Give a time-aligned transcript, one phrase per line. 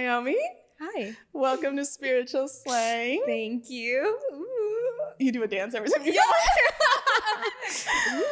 [0.00, 0.36] Naomi,
[0.78, 1.16] Hi.
[1.32, 3.22] welcome to Spiritual Slang.
[3.24, 4.18] Thank you.
[5.18, 6.22] You do a dance every time you come
[8.14, 8.22] on.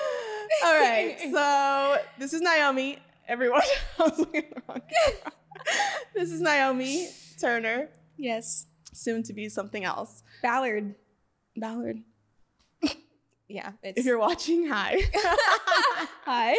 [0.66, 2.98] All right, so this is Naomi.
[3.26, 3.62] Everyone,
[3.98, 5.32] I was looking at the wrong camera.
[6.14, 7.08] This is Naomi
[7.40, 8.66] Turner, Yes.
[8.92, 10.22] soon to be something else.
[10.42, 10.94] Ballard.
[11.56, 12.02] Ballard,
[13.48, 13.72] Yeah.
[13.82, 15.00] It's if you're watching, hi.
[16.26, 16.54] Hi.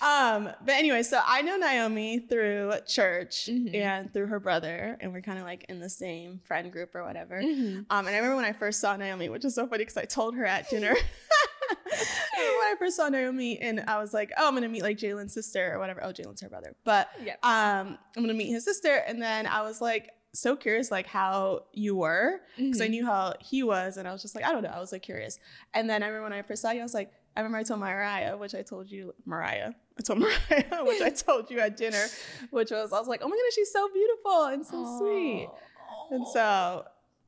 [0.36, 3.74] um, but anyway, so I know Naomi through church Mhm.
[3.74, 7.02] and through her brother, and we're kind of like in the same friend group or
[7.04, 7.42] whatever.
[7.42, 7.86] Mhm.
[7.90, 10.04] Um, and I remember when I first saw Naomi, which is so funny because I
[10.04, 10.94] told her at dinner.
[12.36, 15.32] When I first saw Naomi, and I was like, "Oh, I'm gonna meet like Jalen's
[15.32, 17.38] sister or whatever." Oh, Jalen's her brother, but Yep.
[17.44, 18.94] um, I'm gonna meet his sister.
[19.06, 22.90] And then I was like, so curious, like how you were, because I Mhm.
[22.90, 25.02] knew how he was, and I was just like, I don't know, I was like
[25.02, 25.38] curious.
[25.72, 27.62] And then I remember when I first saw you, I was like, I remember I
[27.62, 31.76] told Mariah, which I told you, Mariah, I told Mariah, which I told you at
[31.76, 32.04] dinner,
[32.50, 35.48] which was, I was like, oh my goodness, she's so beautiful and so sweet.
[36.10, 36.84] And so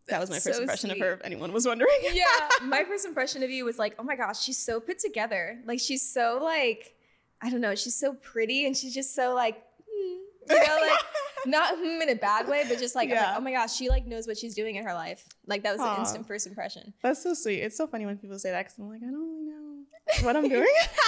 [0.09, 1.01] that was my first so impression sweet.
[1.01, 1.91] of her, if anyone was wondering.
[2.13, 2.25] yeah.
[2.63, 5.59] My first impression of you was like, oh my gosh, she's so put together.
[5.67, 6.95] Like she's so like,
[7.43, 9.61] I don't know, she's so pretty and she's just so like,
[10.49, 11.01] you know, like
[11.47, 13.89] not hmm in a bad way, but just like, I'm like, oh my gosh, she
[13.89, 15.27] like knows what she's doing in her life.
[15.47, 15.93] Like that was Aw.
[15.95, 16.93] an instant first impression.
[17.03, 17.61] That's so sweet.
[17.61, 20.37] It's so funny when people say that because I'm like, I don't really know what
[20.37, 20.67] I'm doing.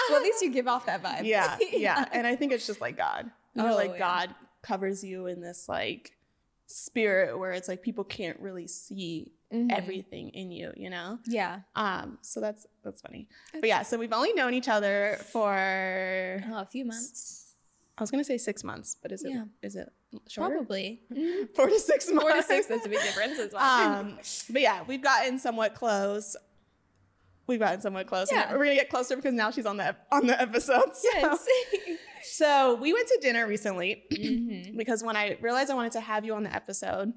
[0.08, 1.24] well, at least you give off that vibe.
[1.24, 2.04] yeah, yeah.
[2.12, 3.30] And I think it's just like God.
[3.54, 3.98] You know, Oh, like yeah.
[3.98, 6.12] God covers you in this like
[6.66, 9.72] spirit where it's like people can't really see Mhm.
[9.72, 11.18] everything in you, you know?
[11.26, 11.60] Yeah.
[11.74, 13.28] Um, so that's that's funny.
[13.54, 17.47] But yeah, so we've only known each other for Oh, a few months.
[17.98, 19.44] I was gonna say six months, but is it Yeah.
[19.62, 19.88] is it
[20.28, 20.56] shorter?
[20.56, 21.00] Probably.
[21.54, 22.22] Four to six months.
[22.22, 23.62] Four to six, that's a big difference as well.
[23.62, 24.18] um,
[24.50, 26.36] but yeah, we've gotten somewhat close.
[27.46, 28.30] We've gotten somewhat close.
[28.30, 28.52] Yeah.
[28.52, 30.82] we're gonna get closer because now she's on the on the episode.
[30.94, 31.08] So.
[31.14, 31.46] yes.
[32.22, 34.76] So we went to dinner recently Mhm.
[34.76, 37.12] because when I realized I wanted to have you on the episode,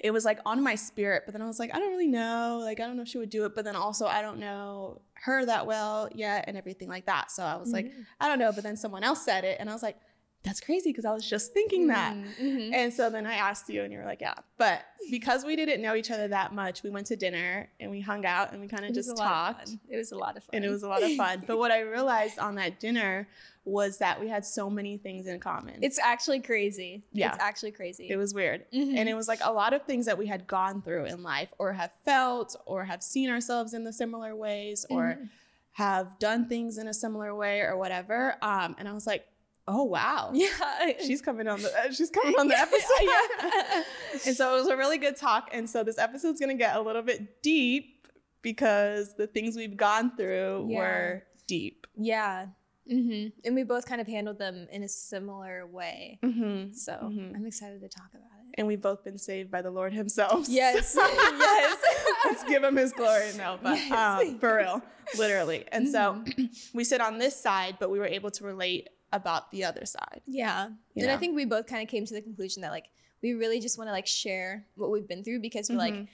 [0.00, 1.22] it was like on my spirit.
[1.26, 2.60] But then I was like, I don't really know.
[2.62, 3.54] Like, I don't know if she would do it.
[3.54, 7.30] But then also, I don't know her that well yet and everything like that.
[7.30, 8.06] So I was like, Mhm.
[8.20, 8.52] I don't know.
[8.52, 9.58] But then someone else said it.
[9.60, 9.96] And I was like,
[10.44, 12.14] that's crazy because I was just thinking that.
[12.16, 12.72] Mhm.
[12.74, 14.34] And so then I asked you, and you were like, yeah.
[14.56, 18.00] But because we didn't know each other that much, we went to dinner and we
[18.00, 19.70] hung out and we kind of just of talked.
[19.88, 20.50] It was a lot of fun.
[20.54, 21.44] And it was a lot of fun.
[21.46, 23.28] but what I realized on that dinner
[23.64, 25.78] was that we had so many things in common.
[25.82, 27.04] It's actually crazy.
[27.12, 27.28] Yeah.
[27.32, 28.08] It's actually crazy.
[28.10, 28.64] it was weird.
[28.72, 28.96] Mhm.
[28.96, 31.50] And it was like a lot of things that we had gone through in life
[31.58, 35.28] or have felt or have seen ourselves in the similar ways or Mhm.
[35.72, 38.36] have done things in a similar way or whatever.
[38.42, 39.26] Um, and I was like,
[39.68, 40.30] oh wow.
[40.34, 40.92] yeah.
[41.04, 43.02] She's coming on the uh, she's coming on the episode.
[43.02, 43.82] Yeah.
[44.26, 45.48] and so it was a really good talk.
[45.52, 48.06] And so this episode's gonna get a little bit deep
[48.42, 50.78] because the things we've gone through Yeah.
[50.78, 51.86] were deep.
[51.96, 52.46] yeah.
[52.88, 56.18] hmm And we both kind of handled them in a similar way.
[56.24, 56.72] Mm-hmm.
[56.72, 57.36] So Mhm.
[57.36, 58.54] I'm excited to talk about it.
[58.58, 60.46] And we've both been saved by the Lord Himself.
[60.48, 60.94] Yes.
[60.98, 61.76] Yes.
[62.24, 63.30] Let's give Him His glory.
[63.36, 63.92] No, but Yes.
[64.28, 64.82] um, for real,
[65.16, 65.64] literally.
[65.70, 66.22] And so
[66.74, 70.22] we sit on this side, but we were able to relate about the other side.
[70.26, 70.68] Yeah.
[70.94, 72.86] You and I think we both kind of came to the conclusion that like
[73.22, 76.08] we really just want to like share what we've been through because we're like Mhm.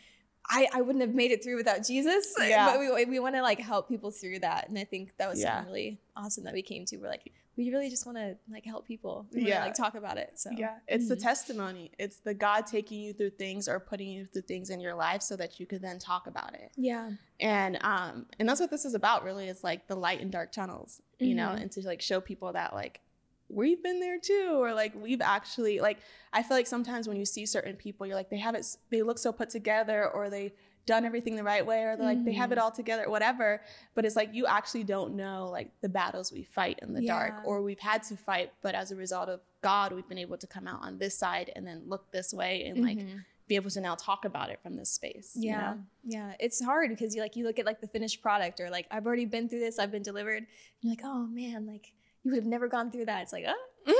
[0.50, 2.34] I, I wouldn't have made it through without Jesus.
[2.41, 2.70] Yeah.
[2.72, 4.69] But we, we want to like help people through that.
[4.69, 5.56] And I think that was Yeah.
[5.56, 6.97] something really awesome that we came to.
[6.97, 9.27] We're like, we really just want to like help people.
[9.35, 9.49] We Yeah.
[9.49, 9.65] yeah.
[9.65, 10.39] like talk about it.
[10.39, 11.23] So Yeah, it's the Mhm.
[11.23, 11.91] testimony.
[11.99, 15.23] It's the God taking you through things or putting you through things in your life
[15.23, 16.71] so that you could then talk about it.
[16.77, 17.11] yeah.
[17.41, 20.51] and um and that's what this is about really is like the light and dark
[20.51, 21.61] tunnels you know Mhm.
[21.63, 23.01] and to like show people that like
[23.49, 25.99] we've been there too or like we've actually like
[26.33, 29.03] i feel like sometimes when you see certain people you're like they have it they
[29.03, 30.53] look so put together or they
[30.93, 32.62] done everything the right way or they're like they have it Mhm.
[32.62, 33.49] all together whatever
[33.94, 37.34] but it's like you actually don't know like the battles we fight in the dark
[37.49, 39.38] or we've had to fight but as a result of
[39.71, 42.53] god we've been able to come out on this side and then look this way
[42.69, 43.25] and like Mhm.
[43.48, 45.60] be able to now talk about it from this space you yeah.
[45.60, 45.77] know?
[46.16, 46.30] Yeah.
[46.45, 49.07] It's hard because you like, you look at like the finished product or like, I've
[49.09, 50.42] already been through this, I've been delivered.
[50.45, 50.47] And
[50.83, 51.86] you're like, oh man, like
[52.22, 53.22] you would have never gone through that.
[53.24, 53.63] It's like, oh.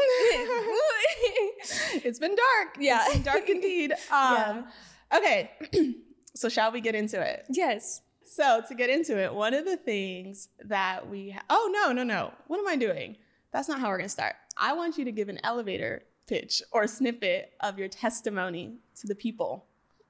[2.07, 2.69] it's been dark.
[2.79, 3.01] Yeah.
[3.07, 3.93] It's been dark indeed.
[4.11, 4.67] Um,
[5.15, 5.51] Okay.
[6.39, 7.45] so shall we get into it?
[7.51, 8.03] yes.
[8.31, 12.03] So to get into it, one of the things that we ha- oh no no
[12.05, 13.17] no what am I doing?
[13.53, 14.35] That's not how we're gonna start.
[14.57, 19.15] I want you to give an elevator pitch or snippet of your testimony to the
[19.15, 19.65] people.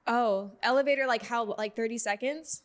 [0.05, 2.63] Oh, elevator, like how, like 30 seconds?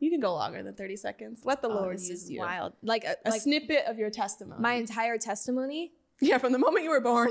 [0.00, 1.42] You can go longer than thirty seconds.
[1.44, 2.40] Let the Oh, Lord this use is you.
[2.40, 2.72] wild.
[2.82, 4.60] Like, a, A like snippet of your testimony.
[4.60, 5.92] my entire testimony.
[6.20, 7.30] yeah, from the moment you were born.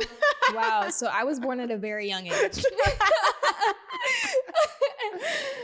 [0.54, 0.88] Wow.
[0.92, 2.63] So I was born at a very young age.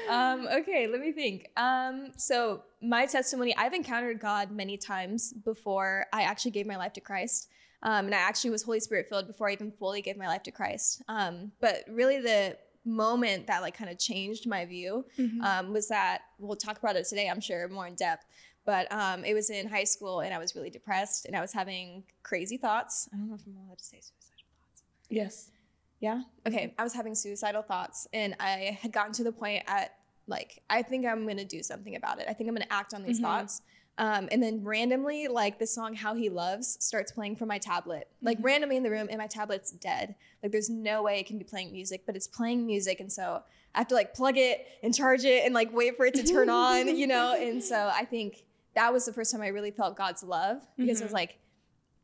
[0.09, 1.47] um, okay, let me think.
[1.57, 6.93] Um, so my testimony, I've encountered God many times before I actually gave my life
[6.93, 7.49] to Christ.
[7.83, 10.43] Um, and I actually was Holy Spirit filled before I even fully gave my life
[10.43, 11.01] to Christ.
[11.07, 15.41] Um, but really, the moment that like kind of changed my view Mm-hmm.
[15.41, 18.25] um, was that we'll talk about it today, I'm sure, more in depth.
[18.65, 21.53] But um, it was in high school, and I was really depressed, and I was
[21.53, 23.07] having crazy thoughts.
[23.13, 24.83] I don't know if I'm allowed to say suicidal thoughts.
[25.09, 25.51] yes.
[25.99, 26.21] Yeah.
[26.45, 26.73] Okay.
[26.77, 29.93] I was having suicidal thoughts, and I had gotten to the point at
[30.29, 32.25] like, I think I'm gonna do something about it.
[32.29, 33.23] I think I'm gonna act on these Mhm.
[33.23, 33.61] thoughts.
[33.97, 38.07] Um, and then randomly, like the song "How He Loves" starts playing from my tablet,
[38.21, 38.43] like Mhm.
[38.43, 40.15] randomly in the room, and my tablet's dead.
[40.43, 43.41] Like, there's no way it can be playing music, but it's playing music, and so
[43.73, 46.23] I have to like plug it and charge it and like wait for it to
[46.23, 47.33] turn on, you know.
[47.41, 48.43] And so I think
[48.75, 51.15] that was the first time I really felt God's love because it was Mhm.
[51.15, 51.39] like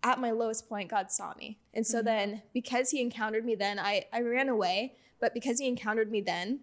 [0.04, 1.60] at my lowest point, God saw me.
[1.74, 2.06] And so Mhm.
[2.06, 4.94] then because he encountered me then, I, I ran away.
[5.20, 6.60] But because he encountered me then,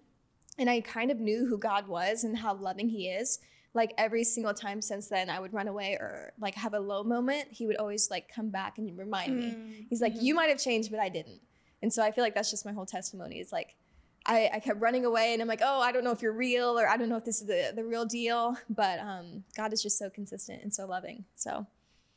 [0.58, 3.38] and I kind of knew who God was and how loving he is,
[3.72, 7.02] like every single time since then, I would run away or like have a low
[7.02, 9.52] moment, he would always like come back and remind me.
[9.52, 9.82] Mm-hmm.
[9.88, 11.40] He's like, You might have changed, but I didn't.
[11.82, 13.75] And so I feel like that's just my whole testimony is like,
[14.26, 16.78] I, I kept running away and I'm like, oh, I don't know if you're real
[16.78, 18.54] or I don't know if this is the, the real deal.
[18.69, 21.25] But um, God is just so consistent and so loving.
[21.34, 21.66] So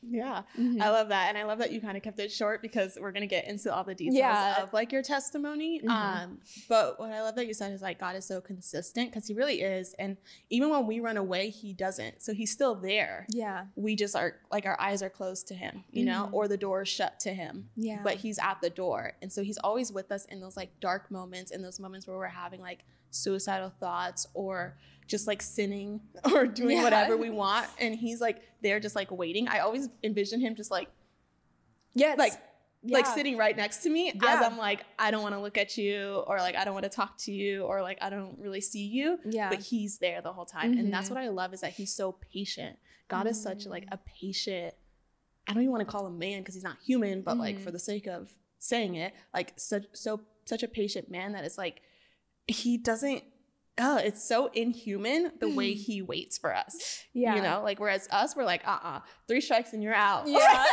[0.08, 0.42] Yeah.
[0.58, 0.80] mhm.
[0.80, 1.28] I love that.
[1.28, 3.46] And I love that you kind of kept it short because we're going to get
[3.46, 4.62] into all the details Yeah.
[4.62, 5.80] of like your testimony.
[5.82, 5.88] Mhm.
[5.88, 9.26] Um, but what I love that you said is like God is so consistent because
[9.28, 9.94] he really is.
[9.98, 10.16] And
[10.50, 12.22] even when we run away, he doesn't.
[12.22, 13.26] So he's still there.
[13.30, 13.66] yeah.
[13.76, 16.32] We just are like our eyes are closed to him, you know, Mhm.
[16.32, 17.70] or the door is shut to him.
[17.76, 18.00] Yeah.
[18.02, 19.14] But he's at the door.
[19.22, 22.16] And so he's always with us in those like dark moments, in those moments where
[22.16, 26.00] we're having like suicidal thoughts or just like sinning
[26.32, 26.84] or doing Yeah.
[26.84, 27.66] whatever we want.
[27.78, 29.48] And he's like there just like waiting.
[29.48, 30.88] I always envision him just like
[31.94, 32.18] Yes.
[32.18, 32.32] like
[32.86, 35.78] like sitting right next to me as I'm like, I don't want to look at
[35.78, 38.60] you, or like I don't want to talk to you, or like I don't really
[38.60, 39.18] see you.
[39.24, 39.48] Yeah.
[39.48, 40.76] But he's there the whole time.
[40.76, 41.12] And that's Mhm.
[41.12, 42.78] what I love is that he's so patient.
[43.08, 43.92] God is such like Mm.
[43.94, 44.74] a patient,
[45.46, 47.64] I don't even want to call him man because he's not human, but like Mhm.
[47.64, 51.56] for the sake of saying it, like such so such a patient man that it's
[51.56, 51.80] like
[52.46, 53.24] he doesn't
[53.78, 57.02] oh, it's so inhuman the way he waits for us.
[57.12, 57.34] yeah.
[57.36, 60.26] You know, like whereas us, we're like, uh-uh, three strikes and you're out.
[60.28, 60.38] Yeah.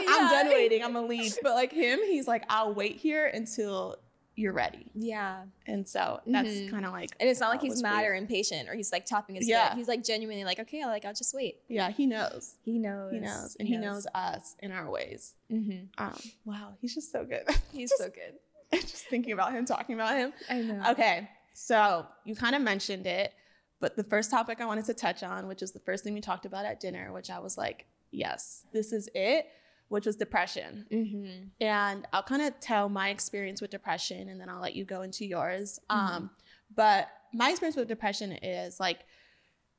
[0.00, 0.28] I'm Yeah.
[0.30, 0.84] done waiting.
[0.84, 1.36] I'm gonna leave.
[1.42, 3.96] But like him, he's like, I'll wait here until
[4.36, 4.90] you're ready.
[4.94, 5.42] Yeah.
[5.66, 6.70] And so that's Mhm.
[6.70, 8.12] kind of like, And it's not like he's mad weird.
[8.12, 9.68] or impatient or he's like tapping his Yeah.
[9.70, 9.78] foot.
[9.78, 11.56] He's like genuinely like, okay, I'll, like I'll just wait.
[11.68, 12.56] yeah, he knows.
[12.62, 13.12] He knows.
[13.12, 15.34] He knows, and he knows us in our ways.
[15.52, 15.86] Mm-hmm.
[16.02, 17.42] Um, wow, he's just so good.
[17.72, 18.80] He's Just- so good.
[18.80, 20.32] just thinking about him, talking about him.
[20.48, 20.90] I know.
[20.92, 23.32] Okay, so you kind of mentioned it,
[23.80, 26.20] but the first topic I wanted to touch on, which is the first thing we
[26.20, 29.46] talked about at dinner, which I was like, yes, this is it,
[29.88, 30.86] which was depression.
[30.90, 31.48] Mm-hmm.
[31.60, 35.02] and I'll kind of tell my experience with depression and then I'll let you go
[35.02, 35.80] into yours.
[35.90, 35.96] Mhm.
[35.96, 36.30] Um,
[36.74, 39.00] but my experience with depression is like,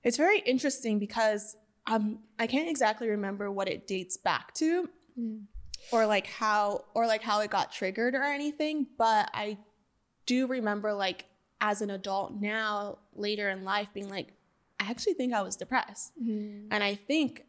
[0.04, 1.56] it's very interesting because
[1.88, 4.90] um, I can't exactly remember what it dates back to
[5.20, 5.44] Mm.
[5.92, 9.58] or like how or like how it got triggered or anything, but I
[10.26, 11.26] do remember like
[11.62, 14.34] as an adult now later in life being like,
[14.80, 16.12] I actually think I was depressed.
[16.22, 16.68] Mm-hmm.
[16.72, 17.46] And I think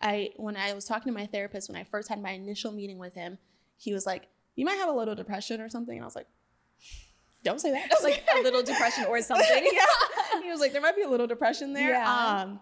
[0.00, 2.98] I when I was talking to my therapist when I first had my initial meeting
[2.98, 3.38] with him,
[3.76, 6.28] he was like, "You might have a little depression or something." And I was like,
[7.42, 9.68] "Don't say that." like a little depression or something.
[9.72, 9.84] yeah.
[10.42, 12.42] He was like, "There might be a little depression there." Yeah.
[12.42, 12.60] Um,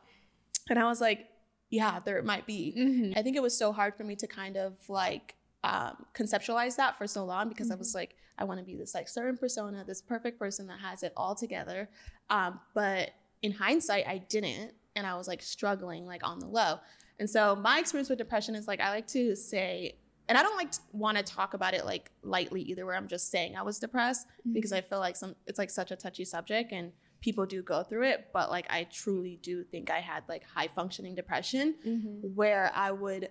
[0.70, 1.28] and I was like,
[1.68, 3.18] "Yeah, there might be." Mm-hmm.
[3.18, 5.34] I think it was so hard for me to kind of like
[5.66, 7.98] um, conceptualize that for so long because I was Mm-hmm.
[7.98, 11.12] like, I want to be this like certain persona, this perfect person that has it
[11.16, 11.88] all together.
[12.30, 13.10] Um, but
[13.42, 16.78] in hindsight, I didn't, and I was like struggling like on the low.
[17.18, 19.96] And so my experience with depression is like I like to say,
[20.28, 23.30] and I don't like want to talk about it like lightly either, where I'm just
[23.30, 26.72] saying I was depressed because I feel like some it's like such a touchy subject
[26.72, 26.92] and
[27.22, 30.68] people do go through it, but like I truly do think I had like high
[30.68, 32.34] functioning depression Mm-hmm.
[32.34, 33.30] where I would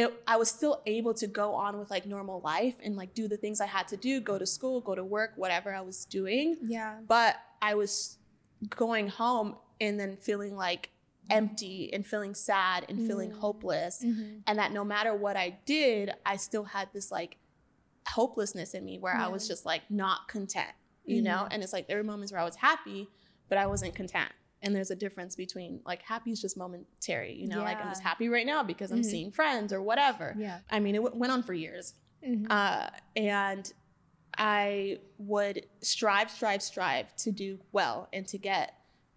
[0.00, 3.28] it, I was still able to go on with like normal life and like do
[3.28, 6.04] the things I had to do, go to school, go to work, whatever I was
[6.04, 6.58] doing.
[6.62, 6.98] Yeah.
[7.08, 8.18] But I was
[8.68, 10.90] going home and then feeling like
[11.30, 13.38] empty and feeling sad and feeling Mm.
[13.40, 14.02] hopeless.
[14.04, 14.38] Mm-hmm.
[14.46, 17.38] And that no matter what I did, I still had this like
[18.06, 20.70] hopelessness in me where I was just like not content,
[21.04, 21.40] you know?
[21.44, 21.48] Mhm.
[21.52, 23.08] And it's like there were moments where I was happy,
[23.48, 24.30] but I wasn't content.
[24.62, 28.02] And there's a difference between like happy is just momentary, you know, like I'm just
[28.02, 29.04] happy right now because I'm Mhm.
[29.04, 30.34] seeing friends or whatever.
[30.38, 30.60] Yeah.
[30.70, 31.94] I mean, it w- went on for years.
[32.26, 32.46] Mm-hmm.
[32.50, 33.70] Uh, and
[34.38, 38.74] I would strive, strive, strive to do well and to get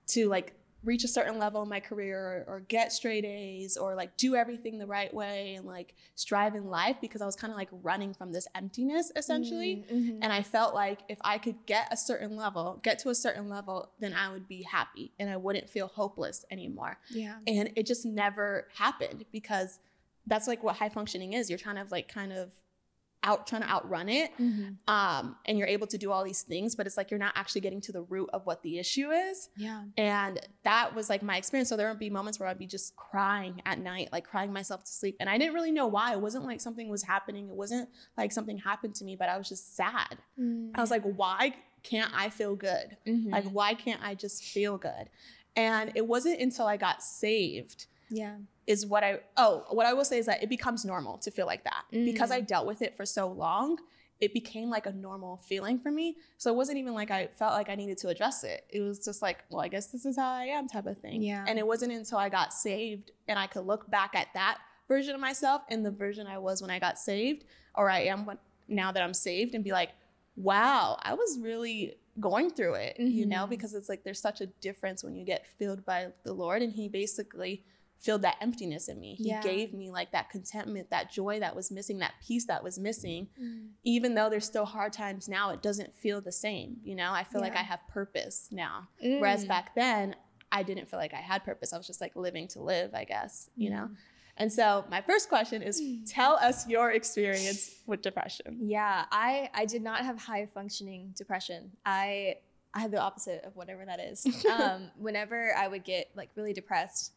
[0.08, 3.96] to like reach a certain level in my career or, or get straight A's or
[3.96, 7.52] like do everything the right way and like strive in life because I was kind
[7.52, 9.84] of like running from this emptiness essentially.
[9.92, 10.20] Mm-hmm.
[10.22, 13.50] And I felt like if I could get a certain level, get to a certain
[13.50, 16.98] level, then I would be happy and I wouldn't feel hopeless anymore.
[17.10, 17.36] yeah.
[17.46, 19.80] And it just never happened because
[20.28, 21.50] that's like what high functioning is.
[21.50, 22.54] You're trying to like kind of
[23.22, 24.78] out trying to outrun it Mhm.
[24.88, 27.62] um and you're able to do all these things but it's like you're not actually
[27.62, 29.50] getting to the root of what the issue is.
[29.58, 29.84] Yeah.
[29.98, 31.68] and that was like my experience.
[31.70, 34.84] So there would be moments where i'd be just crying at night like crying myself
[34.86, 35.18] to sleep.
[35.20, 36.14] And i didn't really know why.
[36.14, 37.50] It wasn't like something was happening.
[37.50, 40.18] It wasn't like something happened to me but i was just sad.
[40.76, 42.98] I was like why can't i feel good?
[43.06, 43.32] Mhm.
[43.32, 45.10] like why can't i just feel good?
[45.56, 48.36] And it wasn't until i got saved yeah.
[48.68, 51.46] is what I oh what I will say is that it becomes normal to feel
[51.46, 52.34] like that because Mm.
[52.36, 53.78] I dealt with it for so long.
[54.20, 56.18] It became like a normal feeling for me.
[56.38, 58.66] So it wasn't even like I felt like I needed to address it.
[58.70, 61.22] It was just like, well, I guess this is how I am type of thing.
[61.24, 61.46] Yeah.
[61.48, 64.58] And it wasn't until I got saved and I could look back at that
[64.90, 68.26] version of myself and the version I was when I got saved, or I am
[68.26, 68.38] when,
[68.68, 69.92] now that I'm saved, and be like,
[70.36, 73.50] wow, I was really going through it, you know, Mhm.
[73.52, 76.74] because it's like there's such a difference when you get filled by the Lord, and
[76.74, 77.64] He basically
[78.00, 79.16] filled that emptiness in me.
[79.16, 79.42] He Yeah.
[79.42, 83.28] gave me like that contentment, that joy that was missing, that peace that was missing.
[83.40, 83.72] Mm.
[83.84, 86.78] Even though there's still hard times now, it doesn't feel the same.
[86.84, 88.88] You know, I feel like I have purpose now.
[89.02, 89.50] Whereas Mm.
[89.50, 90.16] back then,
[90.52, 91.74] I didn't feel like I had purpose.
[91.74, 93.90] I was just like living to live, I guess, you know?
[93.92, 93.98] Mm.
[94.38, 96.10] And so my first question is Mm.
[96.10, 98.58] tell us your experience with depression.
[98.62, 101.74] Yeah, I I did not have high functioning depression.
[101.86, 102.38] I
[102.74, 104.24] I had the opposite of whatever that is.
[104.46, 107.14] Um, whenever I would get like really depressed,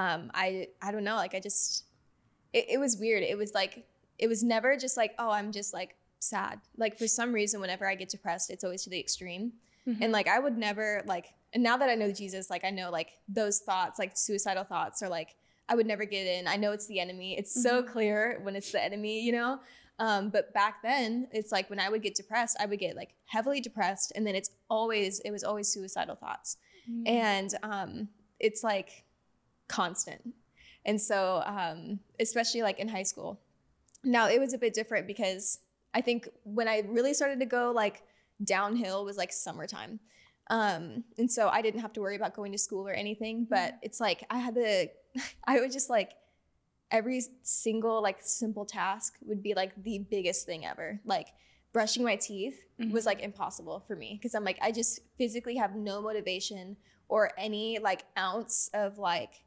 [0.00, 1.84] um, I I don't know, like I just
[2.52, 3.22] it, it was weird.
[3.22, 3.74] It was like
[4.18, 6.60] it was never just like oh I'm just like sad.
[6.76, 9.52] Like for some reason, whenever I get depressed, it's always to the extreme.
[10.00, 12.90] And like I would never like and now that I know Jesus, like I know
[12.90, 15.30] like those thoughts, like suicidal thoughts are like
[15.68, 16.46] I would never get in.
[16.48, 17.38] I know it's the enemy.
[17.38, 17.86] It's so Mhm.
[17.92, 19.60] clear when it's the enemy, you know?
[19.98, 23.14] Um, but back then, it's like when I would get depressed, I would get like
[23.26, 26.56] heavily depressed, and then it's always it was always suicidal thoughts,
[26.90, 27.06] Mm-hmm.
[27.06, 29.04] and um, it's like
[29.68, 30.34] constant.
[30.84, 33.40] And so, um, especially like in high school,
[34.04, 35.58] now it was a bit different because
[35.94, 38.02] I think when I really started to go like
[38.44, 39.98] downhill was like summertime.
[40.48, 43.78] Um, and so I didn't have to worry about going to school or anything, but
[43.82, 44.90] it's like I had the,
[45.46, 46.12] I would just like
[46.90, 51.00] every single like simple task would be like the biggest thing ever.
[51.04, 51.28] Like
[51.72, 55.74] brushing my teeth was like impossible for me because I'm like, I just physically have
[55.74, 56.76] no motivation
[57.08, 59.42] or any like ounce of like,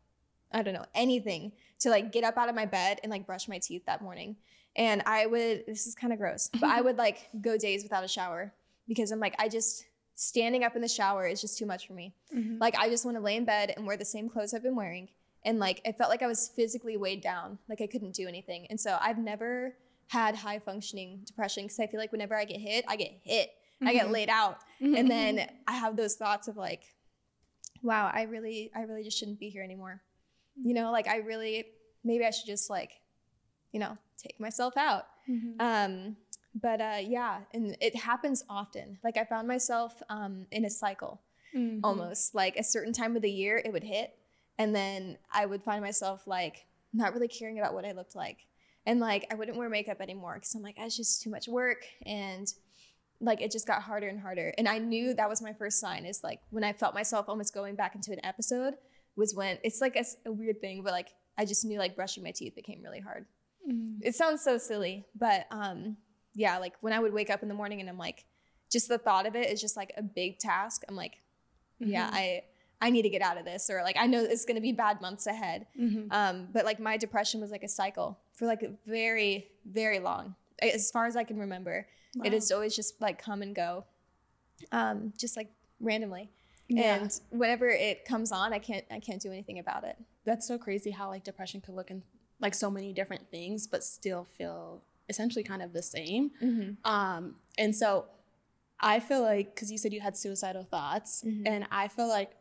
[0.52, 3.48] I don't know, anything to like get up out of my bed and like brush
[3.48, 4.36] my teeth that morning.
[4.76, 8.04] And I would, this is kind of gross, but I would like go days without
[8.04, 8.54] a shower
[8.88, 11.94] because I'm like, I just, standing up in the shower is just too much for
[11.94, 12.14] me.
[12.36, 12.60] Mhm.
[12.60, 14.76] Like, I just want to lay in bed and wear the same clothes I've been
[14.76, 15.08] wearing.
[15.46, 18.68] And like, I felt like I was physically weighed down, like I couldn't do anything.
[18.70, 19.76] And so I've never
[20.10, 23.52] had high functioning depression because I feel like whenever I get hit, I get hit,
[23.82, 24.12] I get Mhm.
[24.12, 24.58] laid out.
[24.82, 26.84] And then I have those thoughts of like,
[27.82, 30.02] wow, I really, I really just shouldn't be here anymore.
[30.62, 31.66] You know, like I really,
[32.04, 32.92] maybe I should just like,
[33.72, 35.06] you know, take myself out.
[35.30, 35.56] Mhm.
[35.60, 36.18] Um,
[36.56, 38.98] but uh, yeah, and it happens often.
[39.04, 41.22] Like I found myself um, in a cycle
[41.56, 41.80] Mhm.
[41.84, 42.36] almost.
[42.36, 44.18] Like a certain time of the year, it would hit,
[44.58, 48.48] and then I would find myself like not really caring about what I looked like,
[48.86, 51.48] and like I wouldn't wear makeup anymore because I'm like, "Ah, it's just too much
[51.48, 52.52] work, and
[53.22, 54.54] like it just got harder and harder.
[54.58, 56.06] And I knew that was my first sign.
[56.06, 58.76] Is like when I felt myself almost going back into an episode
[59.16, 62.32] was when it's like a weird thing, but like I just knew like brushing my
[62.32, 63.26] teeth became really hard
[63.70, 64.00] Mhm.
[64.02, 65.98] it sounds so silly, but um,
[66.34, 68.26] yeah, like when I would wake up in the morning and I'm like,
[68.72, 70.84] just the thought of it is just like a big task.
[70.88, 71.22] I'm like,
[71.80, 72.14] yeah, Mhm.
[72.14, 72.44] I
[72.82, 75.02] I need to get out of this, or like I know it's gonna be bad
[75.02, 75.68] months ahead.
[75.78, 76.08] Mhm.
[76.12, 80.90] Um, but like my depression was like a cycle for like very very long, as
[80.90, 81.86] far as I can remember.
[82.16, 82.32] It Wow.
[82.32, 83.86] has always just like come and go,
[84.72, 85.50] um, just like
[85.80, 86.32] randomly.
[86.70, 86.96] Yeah.
[87.02, 89.98] And whenever it comes on, I can't I can't do anything about it.
[90.26, 92.04] that's so crazy how like depression could look in
[92.40, 96.30] like so many different things but still feel essentially kind of the same
[96.86, 98.06] um and so
[98.80, 101.44] i feel like because you said you had suicidal thoughts Mhm.
[101.48, 102.32] and i feel like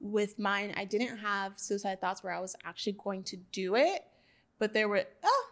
[0.00, 4.00] with mine i didn't have suicide thoughts where i was actually going to do it
[4.58, 5.44] but there were oh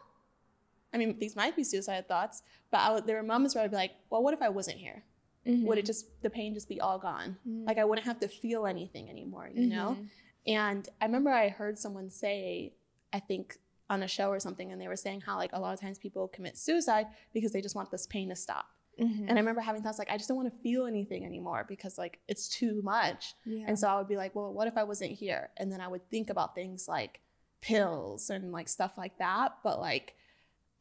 [0.92, 3.76] i mean these might be suicide thoughts but I there were moments where i'd be
[3.76, 5.02] like well what if i wasn't here
[5.46, 7.66] would it just the pain just be all gone Mhm.
[7.66, 10.08] like i wouldn't have to feel anything anymore you know Mhm.
[10.46, 12.74] and I remember I heard someone say,
[13.12, 15.72] I think on a show or something, and they were saying how like a lot
[15.74, 18.66] of times people commit suicide because they just want this pain to stop.
[18.98, 19.26] Mhm.
[19.28, 21.96] And I remember having thoughts like, I just don't want to feel anything anymore because
[21.98, 23.34] like it's too much.
[23.44, 23.64] yeah.
[23.68, 25.50] And so I would be like, well, what if I wasn't here?
[25.56, 27.20] And then I would think about things like
[27.60, 29.58] pills and like stuff like that.
[29.62, 30.14] But like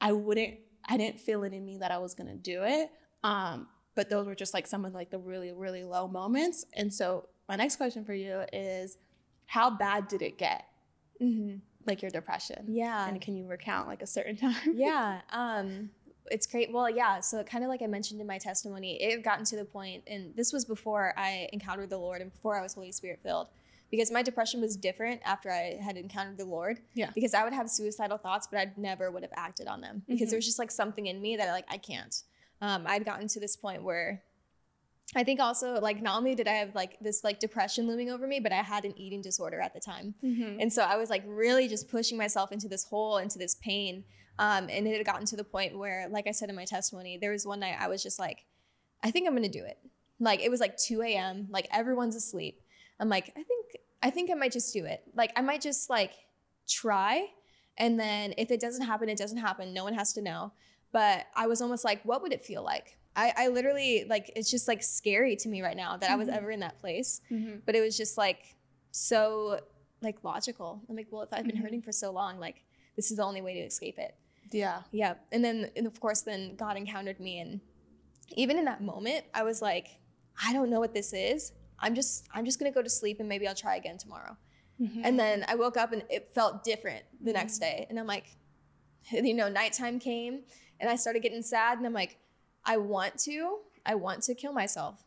[0.02, 2.90] I wouldn't, I didn't feel it in me that I was gonna do it.
[3.24, 6.66] Um, but those were just like some of like the really, really low moments.
[6.76, 8.98] And so my next question for you is
[9.48, 10.66] how bad did it get?
[11.20, 11.56] hmm
[11.88, 12.66] like your depression?
[12.68, 13.08] Yeah.
[13.08, 14.74] And can you recount like a certain time?
[14.74, 15.22] yeah.
[15.32, 15.92] Um,
[16.32, 16.74] it's great.
[16.74, 17.20] Well, yeah.
[17.20, 20.02] So kind of like I mentioned in my testimony, it had gotten to the point,
[20.08, 23.50] and this was before I encountered the Lord and before I was Holy Spirit filled,
[23.92, 26.80] because my depression was different after I had encountered the Lord.
[26.96, 27.12] Yeah.
[27.14, 30.30] Because I would have suicidal thoughts, but I never would have acted on them because
[30.30, 30.32] Mhm.
[30.32, 32.16] there was just like something in me that like I can't.
[32.66, 34.24] Um, I'd gotten to this point where
[35.16, 38.26] I think also like not only did I have like this like depression looming over
[38.26, 40.16] me, but I had an eating disorder at the time.
[40.24, 40.60] Mm-hmm.
[40.62, 44.04] And so I was like really just pushing myself into this hole, into this pain.
[44.40, 47.18] Um, and it had gotten to the point where, like I said in my testimony,
[47.18, 48.46] there was one night I was just like,
[49.04, 49.78] I think I'm gonna do it.
[50.20, 51.48] Like it was like 2 a.m.
[51.52, 52.62] Like everyone's asleep.
[53.00, 55.04] I'm like, I think I think I might just do it.
[55.14, 56.14] Like I might just like
[56.68, 57.28] try.
[57.78, 59.72] And then if it doesn't happen, it doesn't happen.
[59.72, 60.52] No one has to know.
[61.00, 62.88] But I was almost like, what would it feel like?
[63.18, 66.28] I, I literally like it's just like scary to me right now that I was
[66.30, 66.38] Mhm.
[66.38, 67.56] ever in that place Mm-hmm.
[67.66, 68.42] but it was just like
[68.92, 69.60] so
[70.02, 70.82] like logical.
[70.90, 71.62] I'm like, well, if I've been Mhm.
[71.66, 72.58] hurting for so long, like
[72.98, 74.14] this is the only way to escape it.
[74.52, 74.84] Yeah.
[74.92, 75.14] Yeah.
[75.34, 77.62] And then and of course then God encountered me and
[78.44, 79.88] even in that moment, I was like,
[80.48, 81.54] I don't know what this is.
[81.80, 84.38] I'm just I'm just gonna go to sleep and maybe I'll try again tomorrow.
[84.82, 85.02] Mm-hmm.
[85.06, 87.86] And then I woke up and it felt different the next day.
[87.90, 88.28] And I'm like,
[89.12, 90.44] you know, nighttime came
[90.80, 92.18] and I started getting sad and I'm like,
[92.64, 95.04] I want to, I want to kill myself,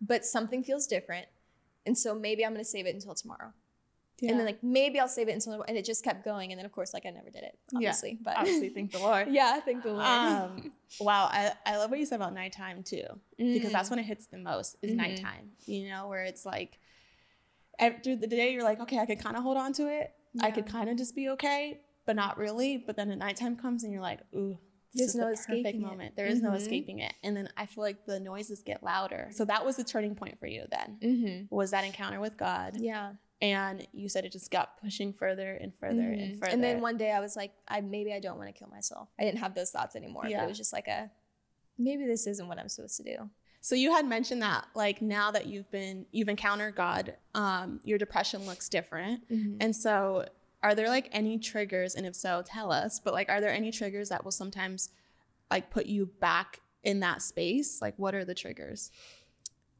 [0.00, 1.26] but something feels different.
[1.86, 3.52] And so maybe I'm gonna save it until tomorrow.
[4.22, 6.52] And then like maybe I'll save it until and it just kept going.
[6.52, 7.78] And then of course like I never did it, Yeah.
[7.90, 8.18] obviously.
[8.22, 9.26] But obviously thank the Lord.
[9.30, 10.06] yeah, thank the Lord.
[10.06, 13.02] Um, wow, I, I love what you said about nighttime too,
[13.36, 13.72] because Mm.
[13.72, 14.96] that's when it hits the most is Mhm.
[14.96, 15.50] nighttime.
[15.66, 16.78] You know, where it's like
[17.80, 20.12] after the day you're like, okay, I could kind of hold on to it.
[20.40, 22.76] I could kind of just be okay, but not really.
[22.78, 24.56] But then the nighttime comes and you're like, ooh.
[24.94, 25.80] There's no the escaping it.
[25.80, 26.16] moment.
[26.16, 26.56] There is no Mhm.
[26.56, 27.14] escaping it.
[27.22, 29.28] And then I feel like the noises get louder.
[29.32, 30.98] So that was the turning point for you then.
[31.00, 31.54] Mm-hmm.
[31.54, 32.76] Was that encounter with God.
[32.78, 33.14] Yeah.
[33.40, 36.22] And you said it just got pushing further and further Mhm.
[36.22, 36.52] and further.
[36.52, 39.08] And then one day I was like, I maybe I don't want to kill myself.
[39.18, 40.22] I didn't have those thoughts anymore.
[40.22, 40.44] But Yeah.
[40.44, 41.10] it was just like a
[41.78, 43.30] maybe this isn't what I'm supposed to do.
[43.60, 47.96] So you had mentioned that like now that you've been you've encountered God, um, your
[47.98, 49.22] depression looks different.
[49.30, 50.28] And so
[50.62, 53.70] are there like any triggers and if so tell us, but like are there any
[53.72, 54.90] triggers that will sometimes
[55.50, 57.80] like put you back in that space?
[57.82, 58.90] Like what are the triggers?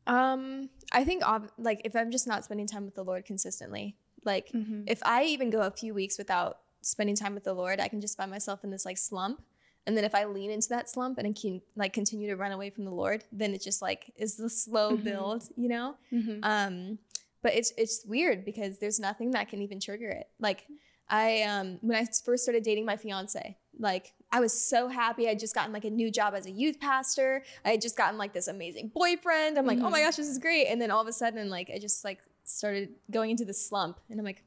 [0.07, 1.23] Um, I think
[1.59, 4.51] like if I'm just not spending time with the Lord consistently, like
[4.87, 8.01] if I even go a few weeks without spending time with the Lord, I can
[8.01, 9.42] just find myself in this like slump.
[9.87, 12.53] And then if I lean into that slump and I can like continue to run
[12.53, 15.05] away from the Lord, then it just like is the slow Mhm.
[15.05, 15.97] build, you know?
[16.12, 16.38] Mm-hmm.
[16.42, 16.99] Um,
[17.42, 20.28] but it's it's weird because there's nothing that can even trigger it.
[20.38, 20.64] Like
[21.09, 25.28] I um when I first started dating my fiance, like I was so happy.
[25.28, 27.42] I'd just gotten like a new job as a youth pastor.
[27.64, 29.59] I had just gotten like this amazing boyfriend.
[29.59, 30.05] I'm like, oh my Mhm.
[30.05, 30.66] gosh, this is great.
[30.68, 34.00] And then all of a sudden, like I just like started going into the slump,
[34.09, 34.42] and I'm like,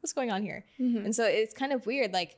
[0.00, 0.64] what's going on here?
[0.80, 1.04] Mm-hmm.
[1.06, 2.12] And so it's kind of weird.
[2.12, 2.36] Like,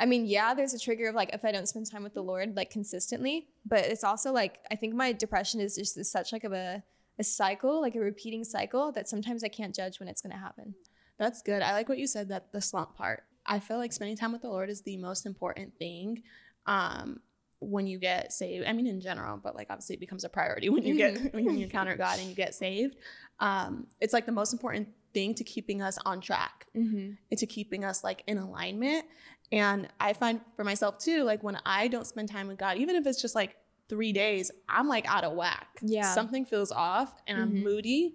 [0.00, 2.22] I mean, yeah, there's a trigger of like if I don't spend time with the
[2.22, 6.32] Lord like consistently, but it's also like I think my depression is just is such
[6.32, 6.82] like of a
[7.18, 10.38] a cycle, like a repeating cycle that sometimes I can't judge when it's going to
[10.38, 10.74] happen.
[11.18, 11.62] That's good.
[11.62, 13.24] I like what you said that the slump part.
[13.44, 16.22] I feel like spending time with the Lord is the most important thing
[16.66, 17.20] um,
[17.60, 18.66] when you get saved.
[18.66, 21.44] I mean, in general, but like obviously it becomes a priority when you get when
[21.58, 22.96] you encounter God and you get saved.
[23.40, 27.12] Um, it's like the most important thing to keeping us on track Mm-hmm.
[27.30, 29.04] and to keeping us like in alignment.
[29.50, 32.94] And I find for myself too, like when I don't spend time with God, even
[32.94, 33.56] if it's just like
[33.88, 35.68] three days, I'm like out of whack.
[35.82, 36.12] Yeah.
[36.14, 37.62] something feels off, and I'm Mhm.
[37.62, 38.14] moody.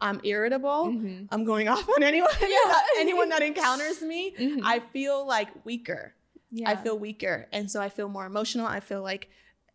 [0.00, 0.86] I'm irritable.
[0.88, 1.26] Mm-hmm.
[1.30, 2.30] I'm going off on anyone.
[2.40, 2.74] Yeah.
[2.98, 4.60] anyone that encounters me, Mhm.
[4.64, 6.14] I feel like weaker.
[6.50, 6.70] Yeah.
[6.70, 8.66] I feel weaker, and so I feel more emotional.
[8.66, 9.30] I feel like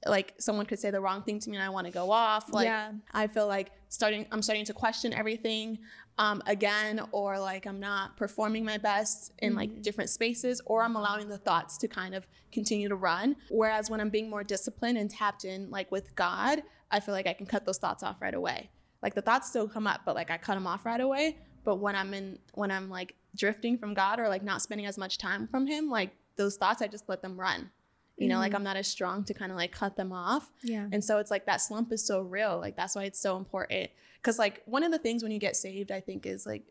[0.05, 2.51] like someone could say the wrong thing to me, and I want to go off.
[2.53, 2.91] Like yeah.
[3.13, 4.25] I feel like starting.
[4.31, 5.79] I'm starting to question everything
[6.19, 9.83] um, again, or like I'm not performing my best in like Mhm.
[9.83, 13.35] different spaces, or I'm allowing the thoughts to kind of continue to run.
[13.49, 17.27] Whereas when I'm being more disciplined and tapped in, like with God, I feel like
[17.27, 18.69] I can cut those thoughts off right away.
[19.01, 21.37] Like the thoughts still come up, but like I cut them off right away.
[21.63, 24.97] But when I'm in, when I'm like drifting from God or like not spending as
[24.97, 27.69] much time from Him, like those thoughts, I just let them run.
[28.17, 28.55] You know, like Mhm.
[28.55, 30.51] I'm not as strong to kind of like cut them off.
[30.63, 30.87] Yeah.
[30.91, 32.57] And so it's like that slump is so real.
[32.59, 33.91] Like that's why it's so important.
[34.23, 36.63] Cause like one of the things when you get saved, I think is like,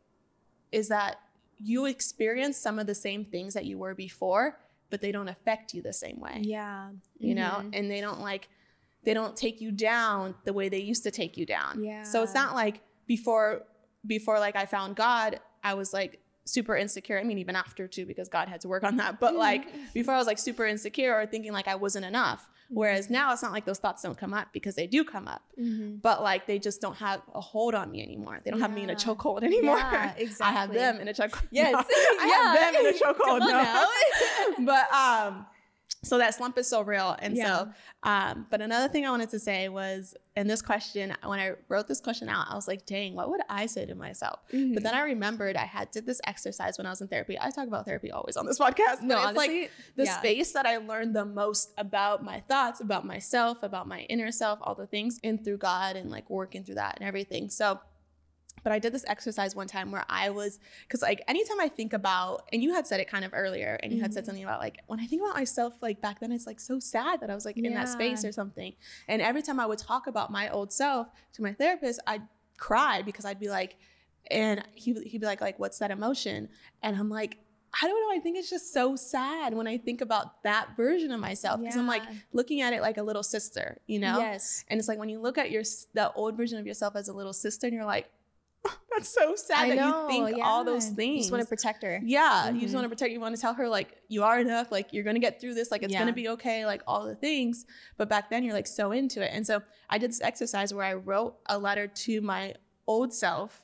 [0.72, 1.20] is that
[1.58, 4.58] you experience some of the same things that you were before,
[4.90, 6.40] but they don't affect you the same way.
[6.42, 6.90] Yeah.
[7.18, 7.70] You know, Mhm.
[7.74, 8.48] and they don't like,
[9.04, 11.84] they don't take you down the way they used to take you down.
[11.84, 12.02] Yeah.
[12.02, 13.64] So it's not like before,
[14.04, 17.18] before like I found God, I was like super insecure.
[17.18, 19.20] I mean, even after too, because God had to work on that.
[19.20, 22.48] But like before I was like super insecure or thinking like I wasn't enough.
[22.68, 25.42] Whereas now it's not like those thoughts don't come up because they do come up,
[25.56, 26.02] Mhm.
[26.02, 28.40] but like they just don't have a hold on me anymore.
[28.42, 29.76] They don't have me in a chokehold anymore.
[29.78, 30.46] Yeah, exactly.
[30.56, 31.46] I have them in a chokehold.
[31.52, 31.72] Yes.
[31.72, 33.38] No, I have them in a chokehold.
[34.58, 34.64] No.
[34.64, 35.46] but um,
[36.06, 37.58] so that slump is so real, and Yeah.
[37.58, 37.68] so
[38.02, 41.88] um, but another thing I wanted to say was, in this question, when I wrote
[41.88, 44.38] this question out, I was like, dang, what would I say to myself?
[44.52, 44.74] Mm-hmm.
[44.74, 47.36] But then I remembered I had did this exercise when I was in therapy.
[47.40, 49.02] I talk about therapy always on this podcast.
[49.02, 50.18] no, but it's like the yeah.
[50.18, 54.60] space that I learned the most about my thoughts, about myself, about my inner self,
[54.62, 57.50] all the things in through God and like working through that and everything.
[57.50, 57.80] So,
[58.62, 61.92] but I did this exercise one time where I was, because like anytime I think
[61.92, 64.26] about, and you had said it kind of earlier, and you had said Mhm.
[64.26, 67.20] something about like when I think about myself, like back then, it's like so sad
[67.20, 68.74] that I was like in that space or something.
[69.08, 72.22] And every time I would talk about my old self to my therapist, I'd
[72.58, 73.76] cry because I'd be like,
[74.30, 76.48] and he, he'd be like, like, what's that emotion?
[76.82, 77.38] And I'm like,
[77.82, 78.16] I don't know.
[78.16, 81.76] I think it's just so sad when I think about that version of myself because
[81.76, 84.18] I'm like looking at it like a little sister, you know?
[84.18, 84.64] Yes.
[84.68, 87.12] And it's like when you look at your the old version of yourself as a
[87.12, 88.08] little sister, and you're like,
[88.96, 91.14] that's so sad I that know, you think all those things.
[91.16, 92.00] You just want to protect her.
[92.04, 92.76] yeah, you just Mhm.
[92.76, 93.12] want to protect.
[93.12, 94.70] You want to tell her like you are enough.
[94.72, 95.70] Like you're gonna get through this.
[95.70, 95.98] Like it's Yeah.
[96.00, 96.64] gonna be okay.
[96.66, 97.66] Like all the things.
[97.96, 99.30] But back then you're like so into it.
[99.32, 102.54] And so I did this exercise where I wrote a letter to my
[102.86, 103.62] old self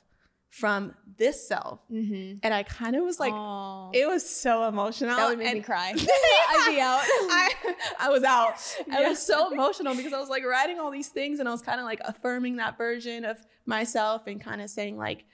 [0.59, 2.37] from this self, Mm-hmm.
[2.43, 3.89] and I kind of was like, Aw.
[3.91, 5.15] it was so emotional.
[5.15, 5.93] that would make and me cry.
[5.97, 7.01] I'd be out.
[7.03, 7.49] I,
[7.99, 8.55] I was out.
[8.91, 11.63] I was so emotional because I was like writing all these things and I was
[11.63, 15.25] kind of like affirming that version of myself and kind of saying like,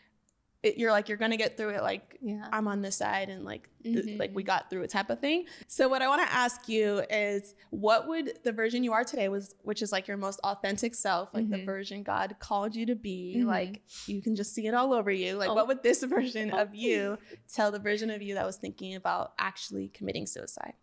[0.62, 1.82] it, you're like you're gonna get through it.
[1.82, 2.48] Like yeah.
[2.52, 4.20] I'm on this side and like th- Mhm.
[4.20, 5.46] like we got through it type of thing.
[5.68, 9.30] So what I want to ask you is, what would the version you are today
[9.30, 11.66] was, which is like your most authentic self, like the Mhm.
[11.66, 13.46] version God called you to be, Mhm.
[13.46, 15.36] like you can just see it all over you.
[15.36, 15.54] Like Oh.
[15.54, 16.60] what would this version Oh.
[16.64, 17.18] of you
[17.54, 20.74] tell the version of you that was thinking about actually committing suicide?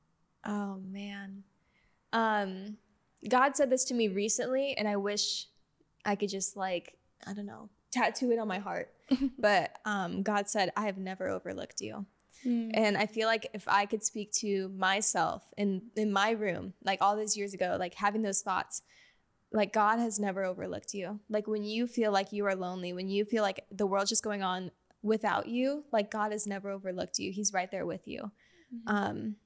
[0.45, 1.45] Oh man.
[2.13, 2.79] Um
[3.29, 5.49] God said this to me recently and I wish
[6.05, 8.93] I could just like, I don't know, tattoo it on my heart.
[9.39, 12.07] but um God said, I have never overlooked you.
[12.75, 17.01] And I feel like if I could speak to myself in in my room, like
[17.01, 18.83] all those years ago, like having those thoughts,
[19.53, 21.21] like God has never overlooked you.
[21.29, 24.23] Like when you feel like you are lonely, when you feel like the world's just
[24.23, 24.71] going on
[25.03, 27.33] without you, like God has never overlooked you.
[27.33, 28.31] He's right there with you.
[28.87, 29.37] Um